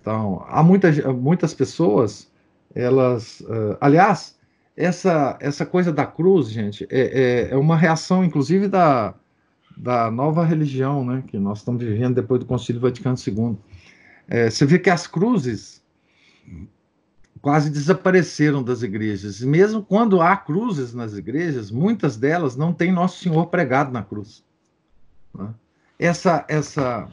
Então, 0.00 0.44
há 0.48 0.62
muitas 0.62 0.98
muitas 1.16 1.54
pessoas 1.54 2.30
elas, 2.74 3.40
uh, 3.40 3.76
aliás, 3.80 4.36
essa 4.76 5.38
essa 5.40 5.66
coisa 5.66 5.92
da 5.92 6.06
cruz, 6.06 6.48
gente, 6.50 6.86
é, 6.90 7.48
é, 7.48 7.50
é, 7.52 7.56
uma 7.56 7.76
reação, 7.76 8.24
inclusive 8.24 8.68
da, 8.68 9.14
da 9.76 10.10
nova 10.10 10.44
religião, 10.44 11.04
né, 11.04 11.24
que 11.26 11.38
nós 11.38 11.58
estamos 11.58 11.82
vivendo 11.82 12.14
depois 12.16 12.40
do 12.40 12.46
Concílio 12.46 12.80
Vaticano 12.80 13.16
II. 13.16 13.56
Você 14.50 14.64
vê 14.64 14.78
que 14.78 14.88
as 14.88 15.06
cruzes 15.06 15.83
quase 17.44 17.68
desapareceram 17.68 18.62
das 18.62 18.82
igrejas. 18.82 19.40
E 19.40 19.46
mesmo 19.46 19.82
quando 19.82 20.22
há 20.22 20.34
cruzes 20.34 20.94
nas 20.94 21.12
igrejas, 21.12 21.70
muitas 21.70 22.16
delas 22.16 22.56
não 22.56 22.72
têm 22.72 22.90
Nosso 22.90 23.22
Senhor 23.22 23.46
pregado 23.48 23.92
na 23.92 24.02
cruz. 24.02 24.42
Né? 25.34 25.52
Essa, 25.98 26.44
essa, 26.48 27.06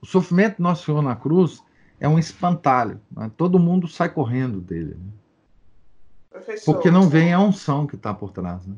o 0.00 0.06
sofrimento 0.06 0.56
do 0.56 0.62
Nosso 0.62 0.86
Senhor 0.86 1.02
na 1.02 1.14
cruz 1.14 1.62
é 2.00 2.08
um 2.08 2.18
espantalho. 2.18 3.00
Né? 3.14 3.30
Todo 3.36 3.58
mundo 3.58 3.86
sai 3.86 4.08
correndo 4.08 4.60
dele. 4.60 4.96
Né? 6.32 6.56
Porque 6.64 6.90
não 6.90 7.08
vem 7.08 7.32
a 7.32 7.40
unção 7.40 7.86
que 7.86 7.96
está 7.96 8.14
por 8.14 8.30
trás. 8.30 8.66
Né? 8.66 8.74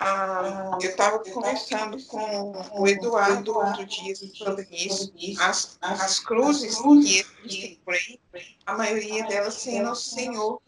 Ah, 0.00 0.76
eu 0.82 0.90
estava 0.90 1.18
conversando 1.20 2.02
com 2.04 2.52
o 2.72 2.86
Eduardo 2.86 3.56
outro 3.56 3.86
dia 3.86 4.14
sobre 4.16 4.66
isso. 4.70 5.12
As, 5.40 5.78
as 5.80 6.18
cruzes 6.18 6.76
que 6.78 7.78
aí, 7.86 8.20
a 8.66 8.74
maioria 8.74 9.24
delas 9.26 9.54
sem 9.54 9.82
Nosso 9.82 10.14
Senhor. 10.14 10.60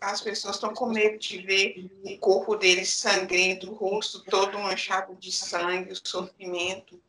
As 0.00 0.20
pessoas 0.20 0.56
estão 0.56 0.72
com 0.72 0.86
medo 0.86 1.18
de 1.18 1.38
ver 1.42 1.90
o 2.04 2.18
corpo 2.18 2.56
deles 2.56 2.90
sangrento, 2.90 3.70
o 3.70 3.74
rosto 3.74 4.24
todo 4.24 4.58
manchado 4.58 5.14
de 5.16 5.30
sangue, 5.30 5.92
o 5.92 6.08
sofrimento. 6.08 7.00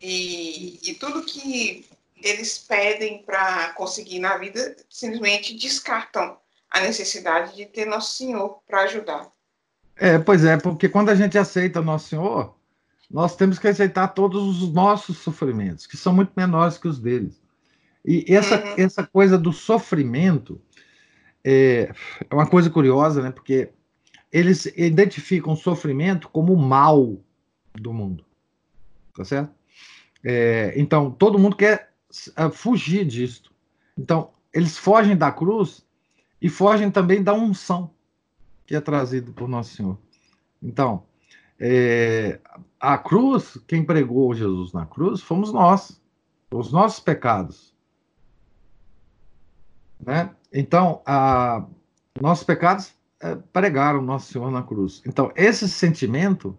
E, 0.00 0.78
e 0.82 0.94
tudo 0.94 1.24
que 1.24 1.86
eles 2.16 2.58
pedem 2.58 3.22
para 3.22 3.72
conseguir 3.72 4.18
na 4.18 4.36
vida, 4.36 4.76
simplesmente 4.88 5.54
descartam 5.54 6.38
a 6.70 6.80
necessidade 6.80 7.56
de 7.56 7.66
ter 7.66 7.86
Nosso 7.86 8.14
Senhor 8.14 8.60
para 8.66 8.82
ajudar. 8.82 9.30
É, 9.96 10.18
pois 10.18 10.44
é, 10.44 10.56
porque 10.56 10.88
quando 10.88 11.10
a 11.10 11.14
gente 11.14 11.38
aceita 11.38 11.82
Nosso 11.82 12.08
Senhor, 12.08 12.56
nós 13.10 13.36
temos 13.36 13.58
que 13.58 13.68
aceitar 13.68 14.08
todos 14.08 14.62
os 14.62 14.72
nossos 14.72 15.18
sofrimentos, 15.18 15.86
que 15.86 15.96
são 15.96 16.12
muito 16.12 16.32
menores 16.34 16.78
que 16.78 16.88
os 16.88 16.98
deles. 16.98 17.40
E 18.04 18.24
essa, 18.28 18.56
uhum. 18.56 18.74
essa 18.78 19.06
coisa 19.06 19.38
do 19.38 19.52
sofrimento 19.52 20.60
é, 21.44 21.92
é 22.28 22.34
uma 22.34 22.46
coisa 22.46 22.70
curiosa, 22.70 23.22
né? 23.22 23.30
Porque 23.30 23.70
eles 24.32 24.66
identificam 24.76 25.52
o 25.52 25.56
sofrimento 25.56 26.28
como 26.28 26.54
o 26.54 26.58
mal 26.58 27.18
do 27.74 27.92
mundo. 27.92 28.24
Tá 29.14 29.24
certo? 29.24 29.52
É, 30.24 30.72
então, 30.76 31.10
todo 31.10 31.38
mundo 31.38 31.54
quer 31.54 31.92
fugir 32.52 33.04
disto. 33.04 33.52
Então, 33.96 34.30
eles 34.52 34.78
fogem 34.78 35.16
da 35.16 35.30
cruz 35.30 35.84
e 36.40 36.48
fogem 36.48 36.90
também 36.90 37.22
da 37.22 37.34
unção 37.34 37.90
que 38.66 38.74
é 38.74 38.80
trazido 38.80 39.32
por 39.32 39.48
Nosso 39.48 39.74
Senhor. 39.74 39.98
Então, 40.62 41.04
é, 41.58 42.40
a 42.80 42.98
cruz, 42.98 43.58
quem 43.66 43.84
pregou 43.84 44.34
Jesus 44.34 44.72
na 44.72 44.86
cruz, 44.86 45.20
fomos 45.20 45.52
nós, 45.52 46.00
os 46.52 46.72
nossos 46.72 47.00
pecados. 47.00 47.74
Né? 50.00 50.30
Então, 50.52 51.00
a, 51.06 51.64
nossos 52.20 52.44
pecados 52.44 52.94
é, 53.20 53.36
pregaram 53.52 54.02
Nosso 54.02 54.32
Senhor 54.32 54.50
na 54.50 54.62
cruz. 54.62 55.02
Então, 55.06 55.32
esse 55.36 55.68
sentimento 55.68 56.56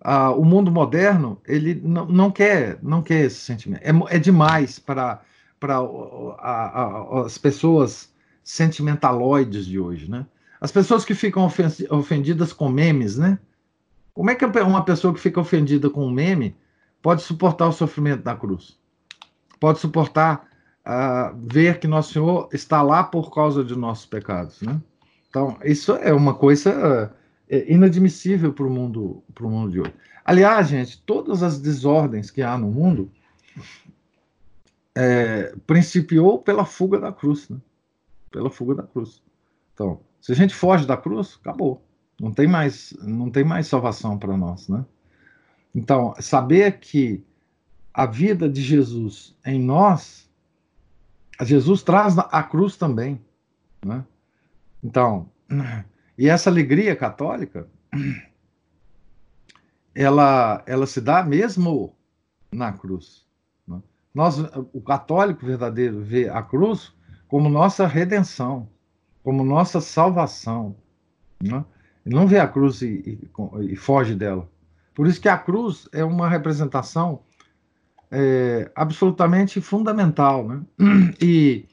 ah, 0.00 0.30
o 0.30 0.44
mundo 0.44 0.70
moderno 0.70 1.40
ele 1.46 1.74
não, 1.74 2.06
não 2.06 2.30
quer 2.30 2.78
não 2.82 3.02
quer 3.02 3.24
esse 3.24 3.40
sentimento 3.40 3.82
é, 3.82 4.16
é 4.16 4.18
demais 4.18 4.78
para 4.78 5.20
para 5.58 5.80
as 7.24 7.36
pessoas 7.36 8.14
sentimentaloides 8.44 9.66
de 9.66 9.80
hoje 9.80 10.08
né 10.08 10.24
as 10.60 10.72
pessoas 10.72 11.04
que 11.04 11.14
ficam 11.14 11.48
ofendidas 11.90 12.52
com 12.52 12.68
memes 12.68 13.16
né 13.16 13.38
como 14.14 14.30
é 14.30 14.34
que 14.34 14.44
uma 14.44 14.84
pessoa 14.84 15.14
que 15.14 15.20
fica 15.20 15.40
ofendida 15.40 15.88
com 15.88 16.06
um 16.06 16.10
meme 16.10 16.56
pode 17.00 17.22
suportar 17.22 17.68
o 17.68 17.72
sofrimento 17.72 18.22
da 18.22 18.34
cruz 18.34 18.78
pode 19.60 19.78
suportar 19.78 20.48
uh, 20.86 21.36
ver 21.46 21.78
que 21.78 21.86
nosso 21.86 22.12
Senhor 22.12 22.48
está 22.52 22.82
lá 22.82 23.04
por 23.04 23.32
causa 23.32 23.64
de 23.64 23.76
nossos 23.76 24.06
pecados 24.06 24.60
né 24.62 24.80
então 25.28 25.56
isso 25.64 25.92
é 25.92 26.12
uma 26.12 26.34
coisa 26.34 27.12
é 27.48 27.72
inadmissível 27.72 28.52
para 28.52 28.66
o 28.66 28.70
mundo, 28.70 29.22
mundo 29.40 29.72
de 29.72 29.80
hoje. 29.80 29.94
Aliás, 30.24 30.68
gente, 30.68 31.00
todas 31.02 31.42
as 31.42 31.58
desordens 31.58 32.30
que 32.30 32.42
há 32.42 32.58
no 32.58 32.70
mundo 32.70 33.10
é, 34.94 35.54
principiou 35.66 36.38
pela 36.38 36.66
fuga 36.66 37.00
da 37.00 37.10
cruz, 37.10 37.48
né? 37.48 37.56
Pela 38.30 38.50
fuga 38.50 38.74
da 38.74 38.82
cruz. 38.82 39.22
Então, 39.72 40.00
se 40.28 40.32
a 40.32 40.34
gente 40.34 40.54
foge 40.54 40.86
da 40.86 40.94
cruz, 40.94 41.38
acabou. 41.40 41.82
Não 42.20 42.30
tem 42.30 42.46
mais, 42.46 42.92
não 43.00 43.30
tem 43.30 43.42
mais 43.42 43.66
salvação 43.66 44.18
para 44.18 44.36
nós, 44.36 44.68
né? 44.68 44.84
Então, 45.74 46.14
saber 46.20 46.80
que 46.80 47.24
a 47.94 48.04
vida 48.04 48.46
de 48.46 48.60
Jesus 48.60 49.34
em 49.42 49.58
nós, 49.58 50.30
Jesus 51.40 51.82
traz 51.82 52.18
a 52.18 52.42
cruz 52.42 52.76
também, 52.76 53.18
né? 53.82 54.04
Então, 54.84 55.30
e 56.18 56.28
essa 56.28 56.50
alegria 56.50 56.94
católica, 56.94 57.66
ela, 59.94 60.62
ela 60.66 60.86
se 60.86 61.00
dá 61.00 61.22
mesmo 61.22 61.96
na 62.52 62.70
cruz. 62.70 63.26
Né? 63.66 63.82
Nós, 64.12 64.38
o 64.74 64.82
católico 64.82 65.46
verdadeiro 65.46 66.02
vê 66.02 66.28
a 66.28 66.42
cruz 66.42 66.92
como 67.26 67.48
nossa 67.48 67.86
redenção, 67.86 68.68
como 69.22 69.44
nossa 69.44 69.80
salvação. 69.80 70.76
Né? 71.42 71.64
Ele 72.04 72.14
não 72.14 72.26
vê 72.26 72.38
a 72.38 72.48
cruz 72.48 72.82
e, 72.82 73.20
e, 73.60 73.72
e, 73.72 73.76
foge 73.76 74.14
dela. 74.14 74.48
Por 74.94 75.06
isso 75.06 75.20
que 75.20 75.28
a 75.28 75.38
cruz 75.38 75.88
é 75.92 76.04
uma 76.04 76.28
representação 76.28 77.20
é, 78.10 78.70
absolutamente 78.74 79.60
fundamental. 79.60 80.46
Né? 80.46 80.60
E, 81.20 81.66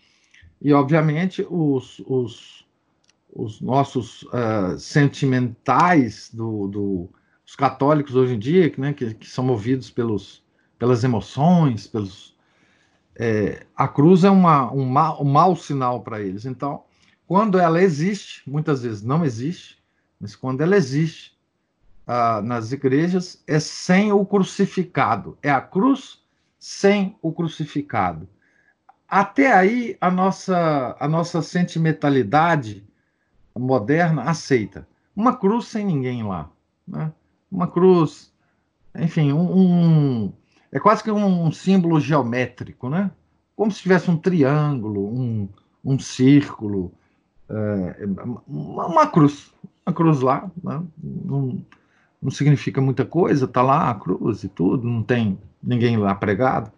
e 0.62 0.74
obviamente, 0.74 1.46
os, 1.50 2.02
os, 2.08 2.66
os 3.32 3.62
nossos 3.62 4.24
uh, 4.24 4.80
sentimentais 4.80 6.32
do, 6.34 6.68
do, 6.68 7.10
os 7.46 7.56
católicos 7.56 8.16
hoje 8.16 8.34
em 8.34 8.40
dia, 8.40 8.74
né, 8.78 8.94
que, 8.94 9.14
que 9.14 9.28
são 9.28 9.44
movidos 9.44 9.92
pelos, 9.92 10.44
pelas 10.80 11.04
emoções, 11.04 11.86
pelos, 11.86 12.36
é, 13.18 13.66
a 13.76 13.88
cruz 13.88 14.24
é 14.24 14.30
uma, 14.30 14.72
um, 14.74 14.86
ma, 14.86 15.20
um 15.22 15.26
mau 15.26 15.56
sinal 15.56 16.02
para 16.02 16.22
eles. 16.22 16.46
Então, 16.46 16.84
quando 17.28 17.60
ela 17.60 17.82
existe, 17.82 18.48
muitas 18.50 18.84
vezes 18.84 19.02
não 19.02 19.26
existe, 19.26 19.78
mas 20.20 20.36
quando 20.36 20.62
ela 20.62 20.76
existe 20.76 21.38
ah, 22.06 22.42
nas 22.42 22.72
igrejas, 22.72 23.44
é 23.48 23.60
sem 23.60 24.12
o 24.12 24.26
crucificado. 24.26 25.38
É 25.42 25.50
a 25.50 25.62
cruz 25.62 26.24
sem 26.60 27.18
o 27.22 27.32
crucificado. 27.32 28.28
Até 29.08 29.54
aí, 29.54 29.98
a 30.00 30.10
nossa, 30.10 30.96
a 31.00 31.08
nossa 31.08 31.42
sentimentalidade 31.42 32.86
moderna 33.56 34.24
aceita. 34.24 34.88
Uma 35.16 35.36
cruz 35.36 35.68
sem 35.68 35.86
ninguém 35.86 36.24
lá. 36.24 36.50
Né? 36.88 37.12
Uma 37.52 37.68
cruz, 37.68 38.34
enfim, 38.96 39.32
um, 39.32 40.26
um 40.26 40.34
é 40.72 40.80
quase 40.80 41.04
que 41.04 41.10
um 41.10 41.52
símbolo 41.52 42.02
geométrico, 42.02 42.90
né? 42.90 43.10
Como 43.56 43.72
se 43.72 43.82
tivesse 43.82 44.12
um 44.12 44.18
triângulo, 44.18 45.08
um, 45.08 45.48
um 45.84 45.98
círculo, 45.98 46.92
é, 47.50 48.06
uma, 48.48 48.88
uma, 48.88 49.08
cruz, 49.08 49.52
uma 49.86 49.94
cruz 49.94 50.22
lá, 50.22 50.50
né? 50.64 50.82
não, 51.02 51.62
não 52.22 52.32
significa 52.32 52.82
muita 52.82 53.06
coisa, 53.06 53.48
tá 53.48 53.62
lá 53.62 53.90
a 53.90 53.96
cruz 53.96 54.44
e 54.44 54.50
tudo, 54.50 54.88
não 54.88 55.04
tem 55.04 55.38
ninguém 55.62 55.98
lá 55.98 56.14
pregado. 56.16 56.72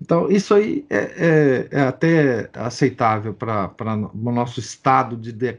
Então, 0.00 0.30
isso 0.30 0.54
aí 0.54 0.84
é, 0.90 0.98
é, 0.98 1.68
é 1.70 1.80
até 1.82 2.50
aceitável 2.54 3.32
para 3.32 3.72
o 4.14 4.32
nosso 4.32 4.60
estado 4.60 5.16
de, 5.16 5.32
de, 5.32 5.58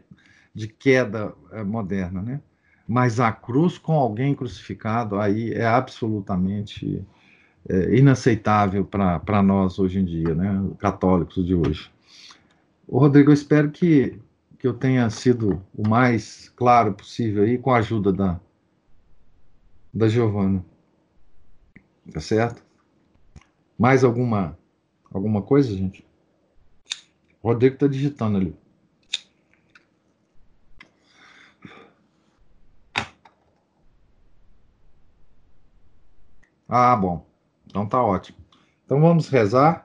de 0.54 0.68
queda 0.68 1.34
é, 1.52 1.64
moderna, 1.64 2.22
né? 2.22 2.40
Mas 2.88 3.20
a 3.20 3.32
cruz 3.32 3.80
com 3.80 3.94
alguém 3.94 4.36
crucificado 4.36 5.20
aí 5.20 5.52
é 5.52 5.66
absolutamente 5.66 7.04
é, 7.68 7.98
inaceitável 7.98 8.86
para 8.86 9.42
nós 9.42 9.80
hoje 9.80 10.00
em 10.00 10.06
dia, 10.06 10.36
né? 10.36 10.64
Católicos 10.78 11.44
de 11.44 11.56
hoje. 11.56 11.90
O 12.88 13.00
Rodrigo, 13.00 13.32
eu 13.32 13.34
espero 13.34 13.72
que, 13.72 14.20
que 14.66 14.70
eu 14.70 14.74
tenha 14.74 15.08
sido 15.12 15.64
o 15.76 15.88
mais 15.88 16.50
claro 16.50 16.96
possível 16.96 17.44
aí 17.44 17.56
com 17.56 17.72
a 17.72 17.78
ajuda 17.78 18.12
da, 18.12 18.40
da 19.94 20.08
Giovana. 20.08 20.66
Tá 22.12 22.20
certo? 22.20 22.66
Mais 23.78 24.04
alguma 24.04 24.58
alguma 25.14 25.44
coisa, 25.44 25.72
gente? 25.72 26.04
O 27.44 27.50
Rodrigo 27.50 27.76
está 27.76 27.86
digitando 27.86 28.40
ali. 28.40 28.58
Ah, 36.68 36.96
bom. 36.96 37.24
Então 37.68 37.88
tá 37.88 38.04
ótimo. 38.04 38.40
Então 38.84 39.00
vamos 39.00 39.30
rezar, 39.30 39.85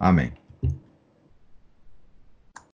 Amém. 0.00 0.32